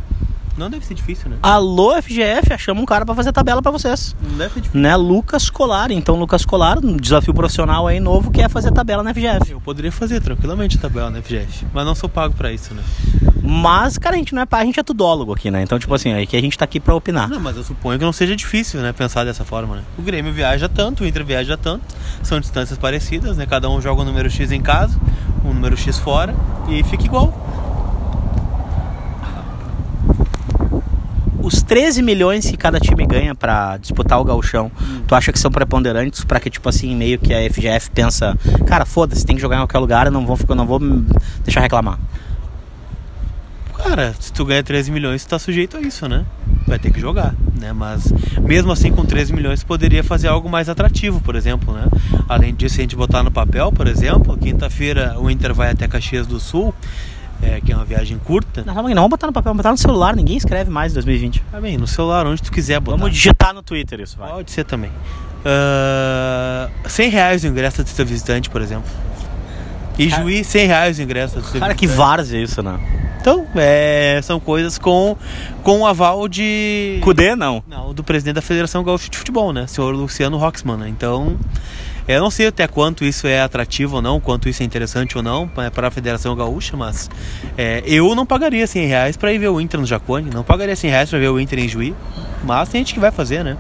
Não 0.62 0.70
deve 0.70 0.86
ser 0.86 0.94
difícil, 0.94 1.28
né? 1.28 1.38
Alô, 1.42 2.00
FGF, 2.00 2.54
achamos 2.54 2.84
um 2.84 2.86
cara 2.86 3.04
pra 3.04 3.16
fazer 3.16 3.32
tabela 3.32 3.64
pra 3.64 3.72
vocês. 3.72 4.16
Não 4.22 4.38
deve 4.38 4.54
ser 4.54 4.62
difícil. 4.62 4.80
Né, 4.80 4.96
Lucas 4.96 5.50
Colar. 5.50 5.90
Então, 5.90 6.20
Lucas 6.20 6.46
Colar, 6.46 6.78
um 6.78 6.98
desafio 6.98 7.34
profissional 7.34 7.88
aí 7.88 8.00
novo, 8.00 8.30
que 8.30 8.44
é 8.44 8.48
fazer 8.48 8.72
tabela 8.72 9.02
na 9.02 9.12
FGF. 9.12 9.54
Eu 9.54 9.60
poderia 9.60 9.92
fazer 9.92 10.22
tranquilamente 10.22 10.78
a 10.78 10.82
tabela 10.82 11.10
na 11.10 11.20
FGF, 11.20 11.66
mas 11.74 11.84
não 11.84 11.96
sou 11.96 12.08
pago 12.08 12.36
pra 12.36 12.54
isso, 12.54 12.76
né? 12.76 12.84
Mas, 13.42 13.98
cara, 13.98 14.16
a 14.16 14.20
gente 14.20 14.36
não 14.36 14.44
é 14.44 14.48
a 14.52 14.64
gente 14.64 14.80
é 14.80 14.84
tudólogo 14.84 15.34
aqui, 15.34 15.50
né? 15.50 15.64
Então, 15.64 15.80
tipo 15.80 15.96
assim, 15.96 16.12
é 16.12 16.24
que 16.28 16.38
a 16.38 16.42
gente 16.42 16.56
tá 16.56 16.66
aqui 16.66 16.80
pra 16.80 16.94
opinar. 16.94 17.28
Não, 17.28 17.40
mas 17.40 17.58
eu 17.58 17.64
suponho 17.64 17.98
que 17.98 18.06
não 18.06 18.14
seja 18.14 18.36
difícil, 18.36 18.82
né? 18.82 18.94
Pensar 18.94 19.24
dessa 19.24 19.44
forma, 19.44 19.78
né? 19.78 19.84
O 19.98 20.04
Grêmio 20.04 20.32
viaja 20.32 20.70
tanto, 20.70 21.04
o 21.04 21.08
Inter 21.08 21.26
viaja 21.26 21.58
tanto, 21.58 21.84
são 22.22 22.40
distâncias 22.40 22.78
parecidas, 22.78 23.36
né? 23.36 23.48
Cada 23.48 23.68
um 23.68 23.82
joga 23.82 24.04
um 24.04 24.06
número 24.06 24.30
X 24.30 24.52
em 24.52 24.62
casa, 24.62 24.96
um 25.44 25.56
número 25.56 25.76
X 25.76 25.98
fora 25.98 26.36
e 26.70 26.84
fica 26.84 27.04
igual. 27.04 27.51
Os 31.42 31.62
13 31.62 32.02
milhões 32.02 32.50
que 32.50 32.56
cada 32.56 32.80
time 32.80 33.06
ganha 33.06 33.34
pra 33.34 33.78
disputar 33.78 34.20
o 34.20 34.24
gauchão, 34.24 34.72
tu 35.08 35.16
acha 35.16 35.32
que 35.32 35.40
são 35.40 35.52
preponderantes 35.52 36.24
pra 36.24 36.40
que, 36.40 36.50
tipo 36.50 36.68
assim, 36.70 36.96
meio 36.96 37.18
que 37.18 37.34
a 37.34 37.50
FGF 37.50 37.90
pensa, 37.92 38.38
cara, 38.68 38.86
foda-se, 38.86 39.26
tem 39.26 39.36
que 39.36 39.42
jogar 39.42 39.56
em 39.56 39.60
qualquer 39.60 39.80
lugar, 39.80 40.06
eu 40.06 40.12
não 40.12 40.26
vou, 40.26 40.38
eu 40.48 40.56
não 40.56 40.66
vou 40.66 40.80
deixar 41.44 41.62
reclamar. 41.62 42.00
Cara, 43.84 44.14
se 44.20 44.32
tu 44.32 44.46
ganha 44.46 44.62
13 44.62 44.92
milhões, 44.92 45.26
tu 45.26 45.30
tá 45.30 45.40
sujeito 45.40 45.76
a 45.76 45.82
isso, 45.82 46.08
né? 46.08 46.24
Vai 46.68 46.78
ter 46.78 46.92
que 46.92 47.00
jogar, 47.00 47.34
né? 47.60 47.74
Mas 47.74 48.14
mesmo 48.42 48.72
assim, 48.72 48.92
com 48.92 49.04
13 49.04 49.34
milhões, 49.34 49.62
tu 49.62 49.66
poderia 49.66 50.04
fazer 50.04 50.28
algo 50.28 50.48
mais 50.48 50.70
atrativo, 50.70 51.20
por 51.20 51.36
exemplo, 51.36 51.74
né? 51.74 51.86
Além 52.30 52.54
disso, 52.54 52.76
se 52.76 52.82
a 52.82 52.84
gente 52.84 52.96
botar 52.96 53.24
no 53.24 53.32
papel, 53.32 53.72
por 53.72 53.88
exemplo, 53.88 54.38
quinta-feira 54.38 55.16
o 55.20 55.32
Inter 55.32 55.54
vai 55.54 55.72
até 55.72 55.88
Caxias 55.88 56.28
do 56.28 56.40
Sul, 56.40 56.74
é, 57.42 57.60
que 57.60 57.72
é 57.72 57.76
uma 57.76 57.86
viagem 57.86 58.18
curta. 58.20 58.64
Não, 58.66 58.74
não 58.74 58.84
vamos 58.84 59.10
botar 59.10 59.28
no 59.28 59.34
papel, 59.34 59.50
vamos 59.52 59.58
botar 59.58 59.72
no 59.72 59.78
celular, 59.78 60.16
ninguém 60.16 60.38
escreve 60.38 60.70
mais 60.70 60.92
em 60.92 60.96
2020. 60.96 61.44
Tá 61.52 61.60
bem, 61.60 61.78
no 61.78 61.88
celular, 61.88 62.26
onde 62.26 62.42
tu 62.42 62.52
quiser 62.52 62.80
botar. 62.80 62.98
Vamos 62.98 63.14
digitar 63.14 63.54
no 63.54 63.62
Twitter 63.62 64.00
isso, 64.00 64.18
vai. 64.18 64.32
Pode 64.32 64.52
ser 64.52 64.64
também. 64.64 64.92
Uh, 65.42 66.90
100 66.90 67.10
reais 67.10 67.44
o 67.44 67.48
ingresso 67.48 67.84
seu 67.88 68.06
visitante, 68.06 68.50
por 68.50 68.62
exemplo. 68.62 68.90
E 70.06 70.10
Cara- 70.10 70.22
Juiz, 70.24 70.48
100 70.48 70.68
reais 70.68 71.00
o 71.00 71.02
ingresso 71.02 71.42
Cara, 71.60 71.74
que 71.76 71.88
várzea 71.88 72.40
isso, 72.42 72.62
né? 72.64 72.80
Então, 73.20 73.46
é, 73.56 74.20
são 74.24 74.40
coisas 74.40 74.78
com, 74.80 75.16
com 75.64 75.86
aval 75.86 76.28
de. 76.28 76.98
Cudê, 77.04 77.36
não. 77.36 77.64
Não, 77.68 77.94
do 77.94 78.04
presidente 78.04 78.36
da 78.36 78.42
Federação 78.42 78.84
Gaúcha 78.84 79.10
de 79.10 79.18
Futebol, 79.18 79.54
né? 79.54 79.68
Senhor 79.68 79.94
Luciano 79.94 80.38
Roxman, 80.38 80.76
né? 80.78 80.90
Então, 80.90 81.38
eu 82.08 82.20
não 82.20 82.32
sei 82.32 82.48
até 82.48 82.68
quanto 82.68 83.06
isso 83.06 83.28
é 83.28 83.40
atrativo 83.42 83.98
ou 83.98 84.02
não, 84.02 84.20
quanto 84.20 84.50
isso 84.50 84.64
é 84.64 84.66
interessante 84.66 85.16
ou 85.18 85.24
não 85.24 85.48
pa- 85.48 85.70
para 85.70 85.90
a 85.90 85.92
Federação 85.92 86.36
Gaúcha, 86.36 86.76
mas 86.76 87.12
é, 87.56 87.84
eu 87.86 88.16
não 88.16 88.26
pagaria 88.26 88.66
100 88.66 88.88
reais 88.88 89.16
para 89.16 89.32
ir 89.32 89.38
ver 89.38 89.50
o 89.50 89.62
Inter 89.62 89.80
no 89.80 89.86
Jacone, 89.86 90.32
não 90.34 90.44
pagaria 90.44 90.76
100 90.76 90.90
reais 90.90 91.10
para 91.12 91.20
ver 91.20 91.30
o 91.30 91.40
Inter 91.40 91.60
em 91.60 91.68
Juí, 91.68 91.94
mas 92.44 92.70
tem 92.70 92.82
gente 92.82 92.96
que 92.96 93.00
vai 93.00 93.12
fazer, 93.12 93.44
né? 93.44 93.56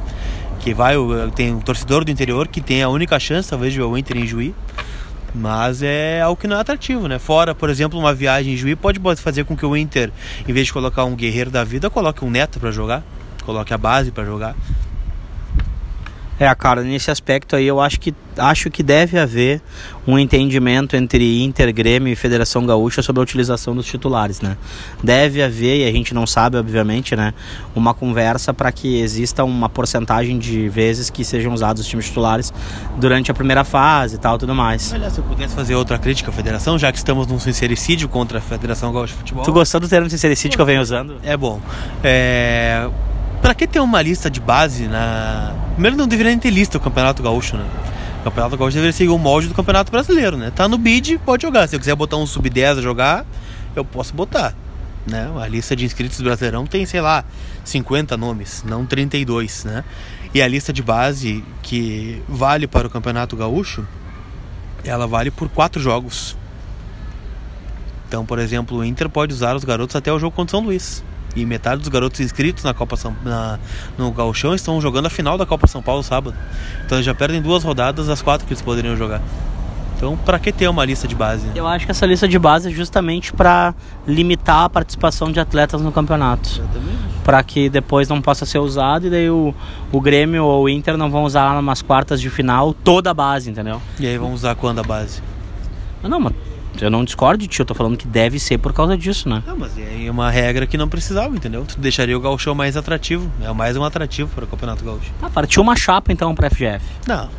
Que 0.61 0.73
vai, 0.73 0.95
tem 1.35 1.53
um 1.53 1.59
torcedor 1.59 2.03
do 2.03 2.09
interior 2.09 2.47
que 2.47 2.61
tem 2.61 2.81
a 2.81 2.89
única 2.89 3.19
chance, 3.19 3.47
talvez, 3.47 3.73
de 3.73 3.77
ver 3.79 3.85
o 3.85 3.95
Inter 3.95 4.17
em 4.17 4.25
Juí. 4.25 4.55
Mas 5.33 5.81
é 5.81 6.21
algo 6.21 6.39
que 6.39 6.47
não 6.47 6.57
é 6.57 6.59
atrativo, 6.59 7.07
né? 7.07 7.17
Fora, 7.17 7.55
por 7.55 7.69
exemplo, 7.69 7.97
uma 7.97 8.13
viagem 8.13 8.53
em 8.53 8.57
Juí 8.57 8.75
pode 8.75 8.99
fazer 9.21 9.45
com 9.45 9.55
que 9.55 9.65
o 9.65 9.77
Inter, 9.77 10.11
em 10.47 10.53
vez 10.53 10.67
de 10.67 10.73
colocar 10.73 11.05
um 11.05 11.15
guerreiro 11.15 11.49
da 11.49 11.63
vida, 11.63 11.89
coloque 11.89 12.25
um 12.25 12.29
neto 12.29 12.59
para 12.59 12.71
jogar, 12.71 13.01
coloque 13.45 13.73
a 13.73 13.77
base 13.77 14.11
para 14.11 14.25
jogar. 14.25 14.55
É, 16.41 16.55
cara, 16.55 16.81
nesse 16.81 17.11
aspecto 17.11 17.55
aí 17.55 17.67
eu 17.67 17.79
acho 17.79 17.99
que 17.99 18.15
acho 18.35 18.71
que 18.71 18.81
deve 18.81 19.19
haver 19.19 19.61
um 20.07 20.17
entendimento 20.17 20.95
entre 20.95 21.43
Inter, 21.43 21.71
Grêmio 21.71 22.11
e 22.11 22.15
Federação 22.15 22.65
Gaúcha 22.65 23.03
sobre 23.03 23.19
a 23.19 23.23
utilização 23.23 23.75
dos 23.75 23.85
titulares, 23.85 24.41
né? 24.41 24.57
Deve 25.03 25.43
haver, 25.43 25.81
e 25.81 25.87
a 25.87 25.91
gente 25.91 26.15
não 26.15 26.25
sabe, 26.25 26.57
obviamente, 26.57 27.15
né, 27.15 27.31
uma 27.75 27.93
conversa 27.93 28.51
para 28.55 28.71
que 28.71 28.99
exista 29.01 29.43
uma 29.43 29.69
porcentagem 29.69 30.39
de 30.39 30.67
vezes 30.67 31.11
que 31.11 31.23
sejam 31.23 31.53
usados 31.53 31.83
os 31.83 31.87
times 31.87 32.07
titulares 32.07 32.51
durante 32.97 33.29
a 33.29 33.35
primeira 33.35 33.63
fase 33.63 34.15
e 34.15 34.17
tal, 34.17 34.39
tudo 34.39 34.55
mais. 34.55 34.91
Aliás, 34.91 35.13
se 35.13 35.19
eu 35.19 35.25
pudesse 35.25 35.53
fazer 35.53 35.75
outra 35.75 35.99
crítica 35.99 36.31
à 36.31 36.33
federação, 36.33 36.75
já 36.79 36.91
que 36.91 36.97
estamos 36.97 37.27
num 37.27 37.39
sincericídio 37.39 38.09
contra 38.09 38.39
a 38.39 38.41
Federação 38.41 38.91
Gaúcha 38.91 39.13
de 39.13 39.19
Futebol. 39.19 39.43
Tu 39.43 39.53
gostou 39.53 39.79
do 39.79 39.87
termo 39.87 40.09
sincericídio 40.09 40.57
que 40.57 40.61
eu 40.61 40.65
venho 40.65 40.81
usando? 40.81 41.17
É 41.23 41.37
bom. 41.37 41.61
É... 42.03 42.89
Pra 43.41 43.55
que 43.55 43.65
ter 43.65 43.79
uma 43.79 44.01
lista 44.01 44.29
de 44.29 44.39
base 44.39 44.87
na. 44.87 45.55
Primeiro 45.73 45.97
não 45.97 46.07
deveria 46.07 46.37
ter 46.37 46.51
lista 46.51 46.77
o 46.77 46.81
Campeonato 46.81 47.23
Gaúcho, 47.23 47.57
né? 47.57 47.65
O 48.21 48.23
Campeonato 48.25 48.55
Gaúcho 48.55 48.75
deveria 48.75 48.93
seguir 48.93 49.09
o 49.09 49.17
molde 49.17 49.47
do 49.47 49.55
Campeonato 49.55 49.91
Brasileiro, 49.91 50.37
né? 50.37 50.51
Tá 50.55 50.67
no 50.67 50.77
bid, 50.77 51.17
pode 51.25 51.41
jogar. 51.41 51.67
Se 51.67 51.75
eu 51.75 51.79
quiser 51.79 51.95
botar 51.95 52.17
um 52.17 52.25
sub-10 52.27 52.77
a 52.77 52.81
jogar, 52.81 53.25
eu 53.75 53.83
posso 53.83 54.13
botar. 54.13 54.53
Né? 55.07 55.27
A 55.41 55.47
lista 55.47 55.75
de 55.75 55.83
inscritos 55.83 56.19
do 56.19 56.23
Brasileirão 56.23 56.67
tem, 56.67 56.85
sei 56.85 57.01
lá, 57.01 57.25
50 57.65 58.15
nomes, 58.15 58.63
não 58.63 58.85
32, 58.85 59.65
né? 59.65 59.83
E 60.33 60.41
a 60.41 60.47
lista 60.47 60.71
de 60.71 60.83
base 60.83 61.43
que 61.63 62.21
vale 62.29 62.67
para 62.67 62.85
o 62.85 62.89
Campeonato 62.91 63.35
Gaúcho, 63.35 63.87
ela 64.83 65.07
vale 65.07 65.31
por 65.31 65.49
quatro 65.49 65.81
jogos. 65.81 66.37
Então, 68.07 68.23
por 68.23 68.37
exemplo, 68.37 68.77
o 68.77 68.85
Inter 68.85 69.09
pode 69.09 69.33
usar 69.33 69.55
os 69.55 69.63
garotos 69.63 69.95
até 69.95 70.13
o 70.13 70.19
jogo 70.19 70.35
contra 70.35 70.55
o 70.55 70.59
São 70.59 70.67
Luís. 70.67 71.03
E 71.35 71.45
metade 71.45 71.79
dos 71.79 71.87
garotos 71.89 72.19
inscritos 72.19 72.63
na 72.63 72.73
Copa 72.73 72.95
São, 72.97 73.15
na, 73.23 73.57
no 73.97 74.11
Gauchão 74.11 74.53
estão 74.53 74.81
jogando 74.81 75.05
a 75.05 75.09
final 75.09 75.37
da 75.37 75.45
Copa 75.45 75.67
São 75.67 75.81
Paulo 75.81 76.03
sábado. 76.03 76.35
Então 76.85 76.97
eles 76.97 77.05
já 77.05 77.13
perdem 77.13 77.41
duas 77.41 77.63
rodadas 77.63 78.07
das 78.07 78.21
quatro 78.21 78.45
que 78.45 78.53
eles 78.53 78.61
poderiam 78.61 78.95
jogar. 78.97 79.21
Então, 79.95 80.17
pra 80.17 80.39
que 80.39 80.51
ter 80.51 80.67
uma 80.67 80.83
lista 80.83 81.07
de 81.07 81.13
base? 81.13 81.45
né? 81.45 81.53
Eu 81.55 81.67
acho 81.67 81.85
que 81.85 81.91
essa 81.91 82.07
lista 82.07 82.27
de 82.27 82.39
base 82.39 82.69
é 82.69 82.71
justamente 82.71 83.31
para 83.31 83.75
limitar 84.07 84.63
a 84.63 84.69
participação 84.69 85.31
de 85.31 85.39
atletas 85.39 85.79
no 85.79 85.91
campeonato. 85.91 86.59
para 87.23 87.43
que 87.43 87.69
depois 87.69 88.09
não 88.09 88.19
possa 88.19 88.43
ser 88.43 88.57
usado 88.57 89.05
e 89.05 89.09
daí 89.11 89.29
o, 89.29 89.53
o 89.91 90.01
Grêmio 90.01 90.43
ou 90.43 90.63
o 90.63 90.69
Inter 90.69 90.97
não 90.97 91.11
vão 91.11 91.23
usar 91.23 91.53
lá 91.53 91.61
nas 91.61 91.83
quartas 91.83 92.19
de 92.19 92.31
final 92.31 92.73
toda 92.73 93.11
a 93.11 93.13
base, 93.13 93.51
entendeu? 93.51 93.79
E 93.99 94.07
aí 94.07 94.17
vamos 94.17 94.39
usar 94.39 94.55
quando 94.55 94.79
a 94.79 94.83
base? 94.83 95.21
Não, 96.01 96.19
mas 96.19 96.33
eu 96.79 96.89
não 96.89 97.03
discordo 97.03 97.41
de 97.41 97.47
ti, 97.47 97.59
eu 97.59 97.65
tô 97.65 97.73
falando 97.73 97.97
que 97.97 98.07
deve 98.07 98.39
ser 98.39 98.57
por 98.57 98.73
causa 98.73 98.97
disso, 98.97 99.27
né? 99.27 99.43
Não, 99.45 99.57
mas 99.57 99.71
é 99.77 100.09
uma 100.09 100.29
regra 100.29 100.65
que 100.65 100.77
não 100.77 100.87
precisava, 100.87 101.35
entendeu? 101.35 101.65
Tu 101.65 101.79
deixaria 101.79 102.17
o 102.17 102.21
Gauchão 102.21 102.55
mais 102.55 102.77
atrativo. 102.77 103.29
É 103.41 103.51
mais 103.51 103.75
um 103.75 103.83
atrativo 103.83 104.29
para 104.33 104.45
o 104.45 104.47
Campeonato 104.47 104.83
Gaúcho. 104.83 105.11
Ah, 105.21 105.29
partiu 105.29 105.61
uma 105.61 105.75
chapa 105.75 106.11
então 106.11 106.33
pra 106.33 106.49
FGF. 106.49 106.85
Não, 107.07 107.29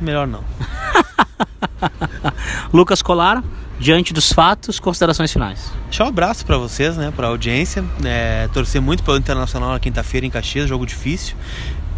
melhor 0.00 0.26
não. 0.26 0.44
Lucas 2.72 3.02
Colar, 3.02 3.42
diante 3.78 4.12
dos 4.12 4.32
fatos, 4.32 4.78
considerações 4.78 5.32
finais. 5.32 5.70
Deixar 5.84 6.04
um 6.04 6.08
abraço 6.08 6.44
para 6.46 6.56
vocês, 6.56 6.96
né, 6.96 7.12
para 7.14 7.26
a 7.26 7.30
audiência. 7.30 7.84
É, 8.04 8.48
torcer 8.52 8.80
muito 8.80 9.02
pelo 9.02 9.16
Internacional 9.16 9.72
na 9.72 9.80
quinta-feira 9.80 10.26
em 10.26 10.30
Caxias, 10.30 10.68
jogo 10.68 10.86
difícil. 10.86 11.36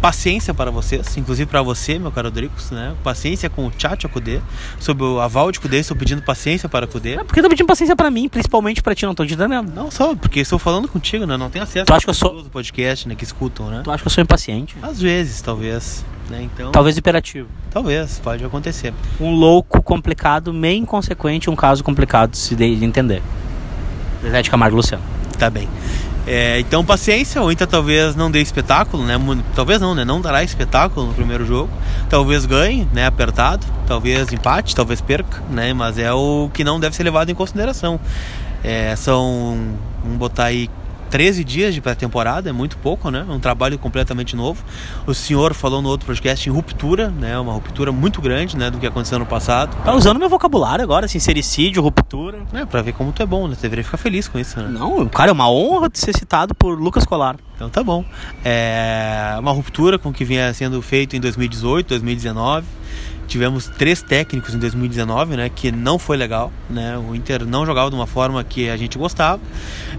Paciência 0.01 0.53
para 0.53 0.71
vocês, 0.71 1.17
inclusive 1.17 1.45
para 1.49 1.61
você, 1.61 1.99
meu 1.99 2.09
caro 2.09 2.31
Dricos, 2.31 2.71
né? 2.71 2.95
Paciência 3.03 3.49
com 3.49 3.67
o 3.67 3.71
Tchatcho 3.71 4.07
Kudê. 4.07 4.39
Sob 4.79 5.03
o 5.03 5.19
aval 5.19 5.51
de 5.51 5.59
Kudê, 5.59 5.79
estou 5.79 5.97
pedindo 5.97 6.21
paciência 6.21 6.69
para 6.69 6.87
Kudê. 6.87 7.15
É 7.15 7.23
porque 7.23 7.41
tá 7.41 7.49
pedindo 7.49 7.67
paciência 7.67 7.95
pra 7.97 8.09
mim, 8.09 8.29
principalmente 8.29 8.81
pra 8.81 8.95
ti, 8.95 9.05
não 9.05 9.13
tô 9.13 9.25
te 9.25 9.33
entendendo. 9.33 9.69
Não 9.73 9.91
só, 9.91 10.15
porque 10.15 10.39
estou 10.39 10.57
falando 10.57 10.87
contigo, 10.87 11.25
né? 11.25 11.35
Não 11.35 11.49
tem 11.49 11.61
acesso 11.61 11.85
Tu 11.85 11.93
acha 11.93 12.05
que 12.05 12.09
eu 12.09 12.13
sou- 12.13 12.41
do 12.43 12.49
podcast, 12.49 13.09
né, 13.09 13.15
que 13.15 13.25
escutam, 13.25 13.69
né? 13.69 13.81
Tu 13.83 13.91
acha 13.91 14.01
que 14.01 14.07
eu 14.07 14.11
sou 14.11 14.21
impaciente? 14.23 14.75
Às 14.81 15.01
vezes, 15.01 15.41
talvez, 15.41 16.05
né? 16.29 16.41
Então, 16.43 16.71
Talvez 16.71 16.95
hiperativo. 16.97 17.49
talvez, 17.69 18.19
pode 18.23 18.43
acontecer. 18.45 18.93
Um 19.19 19.31
louco 19.31 19.81
complicado, 19.83 20.53
meio 20.53 20.77
inconsequente, 20.81 21.49
um 21.49 21.55
caso 21.57 21.83
complicado 21.83 22.31
de 22.31 22.37
se 22.37 22.55
de 22.55 22.73
de 22.73 22.85
entender. 22.85 23.21
Zé 24.23 24.41
de 24.41 24.49
Camargo 24.49 24.77
Luciano. 24.77 25.03
Tá 25.37 25.49
bem. 25.49 25.67
É, 26.31 26.59
então, 26.59 26.85
paciência. 26.85 27.41
O 27.41 27.51
Inter 27.51 27.65
talvez 27.65 28.15
não 28.15 28.29
dê 28.29 28.39
espetáculo, 28.39 29.03
né? 29.03 29.15
Talvez 29.55 29.81
não, 29.81 29.95
né? 29.95 30.05
Não 30.05 30.21
dará 30.21 30.43
espetáculo 30.43 31.07
no 31.07 31.13
primeiro 31.15 31.43
jogo. 31.43 31.71
Talvez 32.07 32.45
ganhe, 32.45 32.87
né? 32.93 33.07
Apertado. 33.07 33.65
Talvez 33.87 34.31
empate, 34.31 34.75
talvez 34.75 35.01
perca, 35.01 35.41
né? 35.49 35.73
Mas 35.73 35.97
é 35.97 36.13
o 36.13 36.47
que 36.53 36.63
não 36.63 36.79
deve 36.79 36.95
ser 36.95 37.01
levado 37.01 37.31
em 37.31 37.33
consideração. 37.33 37.99
É, 38.63 38.95
são, 38.95 39.57
vamos 40.03 40.19
botar 40.19 40.45
aí, 40.45 40.69
13 41.09 41.43
dias 41.43 41.73
de 41.73 41.81
pré-temporada, 41.81 42.49
é 42.49 42.53
muito 42.53 42.77
pouco, 42.77 43.09
né? 43.09 43.25
É 43.27 43.31
um 43.31 43.39
trabalho 43.39 43.77
completamente 43.77 44.35
novo. 44.35 44.63
O 45.05 45.13
senhor 45.13 45.53
falou 45.53 45.81
no 45.81 45.89
outro 45.89 46.05
podcast 46.05 46.47
em 46.47 46.51
ruptura, 46.51 47.09
né? 47.09 47.37
Uma 47.39 47.53
ruptura 47.53 47.91
muito 47.91 48.21
grande, 48.21 48.57
né? 48.57 48.69
Do 48.69 48.77
que 48.77 48.87
aconteceu 48.87 49.19
no 49.19 49.25
passado. 49.25 49.75
Tá 49.83 49.93
usando 49.93 50.19
meu 50.19 50.29
vocabulário 50.29 50.83
agora, 50.83 51.07
sincericídio, 51.07 51.81
ruptura. 51.81 52.39
É, 52.53 52.65
pra 52.65 52.81
ver 52.81 52.93
como 52.93 53.11
tu 53.11 53.23
é 53.23 53.25
bom, 53.25 53.47
né? 53.47 53.55
Tu 53.55 53.61
deveria 53.61 53.83
ficar 53.83 53.97
feliz 53.97 54.27
com 54.27 54.37
isso, 54.39 54.59
né? 54.59 54.67
Não, 54.67 55.07
cara, 55.07 55.31
é 55.31 55.33
uma 55.33 55.49
honra 55.49 55.89
de 55.89 55.99
ser 55.99 56.15
citado 56.15 56.53
por 56.53 56.79
Lucas 56.79 57.05
Colar. 57.05 57.37
Então 57.55 57.69
tá 57.69 57.83
bom. 57.83 58.05
É 58.43 59.35
uma 59.39 59.51
ruptura 59.51 59.99
com 59.99 60.09
o 60.09 60.13
que 60.13 60.23
vinha 60.23 60.53
sendo 60.53 60.81
feito 60.81 61.15
em 61.15 61.19
2018, 61.19 61.89
2019. 61.89 62.65
Tivemos 63.29 63.67
três 63.67 64.01
técnicos 64.01 64.53
em 64.53 64.59
2019, 64.59 65.37
né, 65.37 65.49
que 65.49 65.71
não 65.71 65.99
foi 65.99 66.17
legal, 66.17 66.51
né, 66.69 66.97
o 66.97 67.15
Inter 67.15 67.45
não 67.45 67.65
jogava 67.65 67.89
de 67.89 67.95
uma 67.95 68.07
forma 68.07 68.43
que 68.43 68.69
a 68.69 68.75
gente 68.75 68.97
gostava, 68.97 69.39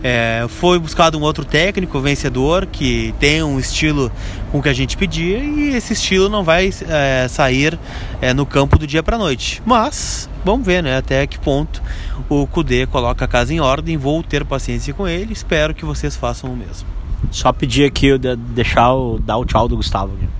é, 0.02 0.44
foi 0.48 0.78
buscado 0.78 1.16
um 1.16 1.22
outro 1.22 1.44
técnico 1.44 1.98
vencedor 2.00 2.66
que 2.66 3.14
tem 3.20 3.42
um 3.42 3.58
estilo 3.58 4.10
com 4.50 4.60
que 4.60 4.68
a 4.68 4.72
gente 4.72 4.96
pedia 4.96 5.38
e 5.38 5.74
esse 5.74 5.92
estilo 5.92 6.28
não 6.28 6.42
vai 6.42 6.70
é, 6.88 7.28
sair 7.28 7.78
é, 8.20 8.34
no 8.34 8.44
campo 8.44 8.78
do 8.78 8.86
dia 8.86 9.02
para 9.02 9.16
noite, 9.16 9.62
mas 9.64 10.28
vamos 10.44 10.66
ver, 10.66 10.82
né, 10.82 10.96
até 10.96 11.26
que 11.26 11.38
ponto 11.38 11.80
o 12.28 12.46
Cudê 12.46 12.86
coloca 12.86 13.24
a 13.24 13.28
casa 13.28 13.54
em 13.54 13.60
ordem, 13.60 13.96
vou 13.96 14.22
ter 14.22 14.44
paciência 14.44 14.92
com 14.92 15.06
ele, 15.06 15.32
espero 15.32 15.72
que 15.72 15.84
vocês 15.84 16.16
façam 16.16 16.52
o 16.52 16.56
mesmo. 16.56 16.88
Só 17.30 17.52
pedir 17.52 17.84
aqui, 17.84 18.18
de, 18.18 18.34
deixar 18.34 18.92
o, 18.92 19.18
dar 19.18 19.36
o 19.36 19.44
tchau 19.44 19.68
do 19.68 19.76
Gustavo. 19.76 20.14
Aqui. 20.14 20.39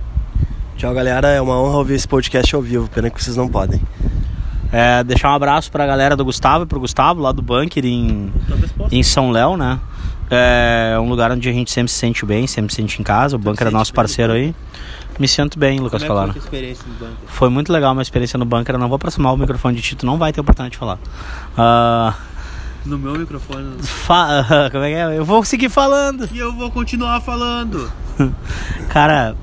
Tchau, 0.81 0.95
galera. 0.95 1.27
É 1.27 1.39
uma 1.39 1.61
honra 1.61 1.77
ouvir 1.77 1.93
esse 1.93 2.07
podcast 2.07 2.55
ao 2.55 2.59
vivo. 2.63 2.89
Pena 2.89 3.07
que 3.11 3.23
vocês 3.23 3.37
não 3.37 3.47
podem. 3.47 3.79
É, 4.71 5.03
deixar 5.03 5.29
um 5.29 5.35
abraço 5.35 5.71
pra 5.71 5.85
galera 5.85 6.15
do 6.15 6.25
Gustavo 6.25 6.63
e 6.63 6.65
pro 6.65 6.79
Gustavo, 6.79 7.21
lá 7.21 7.31
do 7.31 7.39
bunker 7.39 7.85
em, 7.85 8.33
em 8.91 9.03
São 9.03 9.29
Léo, 9.29 9.55
né? 9.55 9.79
É 10.31 10.97
um 10.99 11.07
lugar 11.07 11.31
onde 11.31 11.47
a 11.47 11.53
gente 11.53 11.69
sempre 11.69 11.91
se 11.91 11.99
sente 11.99 12.25
bem, 12.25 12.47
sempre 12.47 12.73
se 12.73 12.77
sente 12.77 12.99
em 12.99 13.03
casa. 13.03 13.35
O 13.35 13.39
bunker 13.39 13.67
é 13.67 13.69
nosso 13.69 13.93
parceiro 13.93 14.33
aí. 14.33 14.55
Me 15.19 15.27
sinto 15.27 15.59
bem, 15.59 15.79
Lucas 15.79 16.01
Como 16.01 16.19
é 16.19 16.25
foi 16.25 16.33
a 16.33 16.43
experiência 16.43 16.83
no 16.87 16.93
bunker? 16.95 17.15
Foi 17.27 17.49
muito 17.51 17.71
legal 17.71 17.93
uma 17.93 18.01
experiência 18.01 18.39
no 18.39 18.45
bunker. 18.45 18.73
Eu 18.73 18.79
não 18.79 18.87
vou 18.87 18.95
aproximar 18.95 19.35
o 19.35 19.37
microfone 19.37 19.75
de 19.75 19.83
Tito, 19.83 20.03
não 20.03 20.17
vai 20.17 20.33
ter 20.33 20.41
oportunidade 20.41 20.71
de 20.71 20.79
falar. 20.79 20.97
Ah, 21.55 22.15
No 22.87 22.97
meu 22.97 23.13
microfone. 23.19 23.75
fa- 23.83 24.45
como 24.73 24.83
é 24.83 24.89
que 24.89 24.95
é? 24.95 25.15
Eu 25.19 25.25
vou 25.25 25.45
seguir 25.45 25.69
falando. 25.69 26.27
E 26.31 26.39
eu 26.39 26.51
vou 26.51 26.71
continuar 26.71 27.21
falando. 27.21 27.91
Cara, 28.89 29.35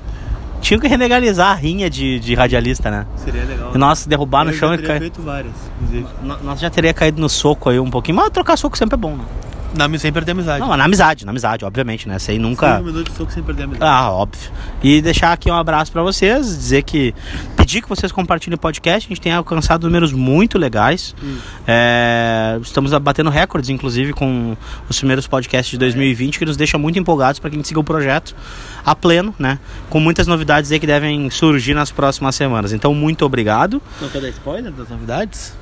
tinha 0.61 0.79
que 0.79 0.87
renegalizar 0.87 1.51
a 1.51 1.55
rinha 1.55 1.89
de, 1.89 2.19
de 2.19 2.35
radialista, 2.35 2.91
né? 2.91 3.05
Seria 3.15 3.43
legal. 3.43 3.71
E 3.73 3.77
nós 3.77 4.05
derrubar 4.05 4.45
no 4.45 4.53
chão 4.53 4.73
e 4.73 4.77
cair. 4.77 4.99
feito 4.99 5.21
várias, 5.21 5.53
inclusive. 5.81 6.07
Nós 6.43 6.59
já 6.59 6.69
teria 6.69 6.93
caído 6.93 7.19
no 7.21 7.29
soco 7.29 7.69
aí 7.69 7.79
um 7.79 7.89
pouquinho, 7.89 8.17
mas 8.17 8.29
trocar 8.29 8.57
soco 8.57 8.77
sempre 8.77 8.95
é 8.95 8.97
bom, 8.97 9.15
né? 9.15 9.23
Na, 9.73 9.99
sem 9.99 10.11
perder 10.11 10.31
amizade. 10.31 10.59
Não, 10.59 10.75
na 10.75 10.83
amizade, 10.83 11.25
na 11.25 11.31
amizade, 11.31 11.63
obviamente, 11.63 12.07
né? 12.07 12.17
Aí 12.27 12.39
nunca. 12.39 12.77
Cinco 12.77 12.85
minutos 12.85 13.11
de 13.13 13.17
soco 13.17 13.31
sem 13.31 13.43
perder 13.43 13.63
amizade. 13.63 13.85
Ah, 13.85 14.11
óbvio. 14.11 14.51
E 14.81 15.01
deixar 15.01 15.31
aqui 15.31 15.49
um 15.51 15.55
abraço 15.55 15.91
pra 15.91 16.01
vocês, 16.01 16.47
dizer 16.47 16.81
que 16.83 17.13
pedir 17.69 17.83
que 17.83 17.89
vocês 17.89 18.11
compartilhem 18.11 18.55
o 18.55 18.57
podcast, 18.57 19.05
a 19.05 19.09
gente 19.09 19.21
tem 19.21 19.31
alcançado 19.31 19.85
números 19.85 20.11
muito 20.11 20.57
legais. 20.57 21.13
É, 21.67 22.57
estamos 22.63 22.91
batendo 22.97 23.29
recordes, 23.29 23.69
inclusive, 23.69 24.11
com 24.11 24.57
os 24.89 24.97
primeiros 24.97 25.27
podcasts 25.27 25.69
de 25.69 25.77
2020, 25.77 26.39
que 26.39 26.45
nos 26.45 26.57
deixa 26.57 26.79
muito 26.79 26.97
empolgados 26.97 27.39
para 27.39 27.51
que 27.51 27.55
a 27.55 27.59
gente 27.59 27.67
siga 27.67 27.79
o 27.79 27.83
projeto 27.83 28.35
a 28.83 28.95
pleno, 28.95 29.35
né? 29.37 29.59
Com 29.87 29.99
muitas 29.99 30.25
novidades 30.25 30.71
aí 30.71 30.79
que 30.79 30.87
devem 30.87 31.29
surgir 31.29 31.75
nas 31.75 31.91
próximas 31.91 32.33
semanas. 32.33 32.73
Então, 32.73 32.91
muito 32.95 33.23
obrigado. 33.23 33.79
Não 34.01 34.09
quer 34.09 34.21
dar 34.21 34.29
spoiler 34.29 34.71
das 34.71 34.89
novidades? 34.89 35.53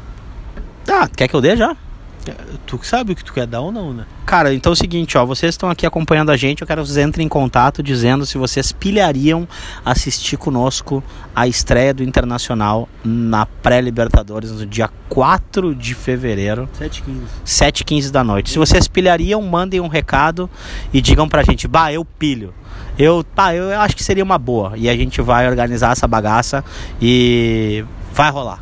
Ah, 0.88 1.10
quer 1.14 1.28
que 1.28 1.36
eu 1.36 1.42
dê 1.42 1.58
já? 1.58 1.76
É, 2.26 2.34
Tu 2.66 2.78
que 2.78 2.86
sabe 2.86 3.14
o 3.14 3.16
que 3.16 3.24
tu 3.24 3.34
quer 3.34 3.48
dar 3.48 3.62
ou 3.62 3.72
não, 3.72 3.94
né? 3.94 4.06
Cara, 4.26 4.54
então 4.54 4.72
é 4.72 4.74
o 4.74 4.76
seguinte, 4.76 5.18
ó, 5.18 5.26
vocês 5.26 5.54
estão 5.54 5.70
aqui 5.70 5.86
acompanhando 5.86 6.32
a 6.32 6.38
gente, 6.38 6.62
eu 6.62 6.68
quero 6.68 6.82
que 6.82 6.90
vocês 6.90 7.06
entrem 7.06 7.26
em 7.26 7.30
contato 7.30 7.82
dizendo 7.82 8.26
se 8.26 8.38
vocês 8.38 8.74
pilhariam 8.74 9.48
assistir 9.86 10.36
conosco 10.36 11.02
a 11.34 11.48
estreia 11.48 11.94
do 11.94 12.04
Internacional 12.04 12.90
na 13.06 13.46
pré-Libertadores 13.46 14.52
no 14.52 14.66
dia 14.66 14.90
4 15.08 15.74
de 15.74 15.94
fevereiro, 15.94 16.68
7h15. 16.78 17.22
7h15 17.46 18.12
da 18.12 18.24
noite. 18.24 18.50
Se 18.50 18.58
vocês 18.60 18.88
pilhariam, 18.88 19.42
mandem 19.42 19.80
um 19.80 19.88
recado 19.88 20.50
e 20.92 21.00
digam 21.00 21.30
pra 21.30 21.44
gente, 21.44 21.68
bah, 21.68 21.94
eu 21.94 22.04
pilho. 22.04 22.54
Eu, 23.00 23.24
pá, 23.36 23.54
eu 23.54 23.80
acho 23.80 23.96
que 23.96 24.04
seria 24.04 24.24
uma 24.24 24.38
boa. 24.38 24.74
E 24.76 24.90
a 24.90 24.96
gente 24.96 25.22
vai 25.22 25.48
organizar 25.48 25.92
essa 25.92 26.08
bagaça 26.08 26.66
e 27.02 27.86
vai 28.12 28.30
rolar. 28.30 28.62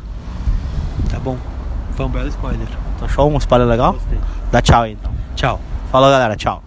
Tá 1.10 1.18
bom. 1.18 1.38
Foi 1.96 2.06
um 2.06 2.10
belo 2.10 2.28
spoiler. 2.28 2.85
Tá 3.06 3.12
show? 3.12 3.30
Um 3.30 3.38
spoiler 3.38 3.66
legal? 3.66 3.92
Gostei. 3.94 4.18
Dá 4.50 4.60
tchau 4.60 4.82
aí 4.82 4.92
então. 4.92 5.12
Tchau. 5.34 5.60
Falou 5.90 6.10
galera, 6.10 6.36
tchau. 6.36 6.62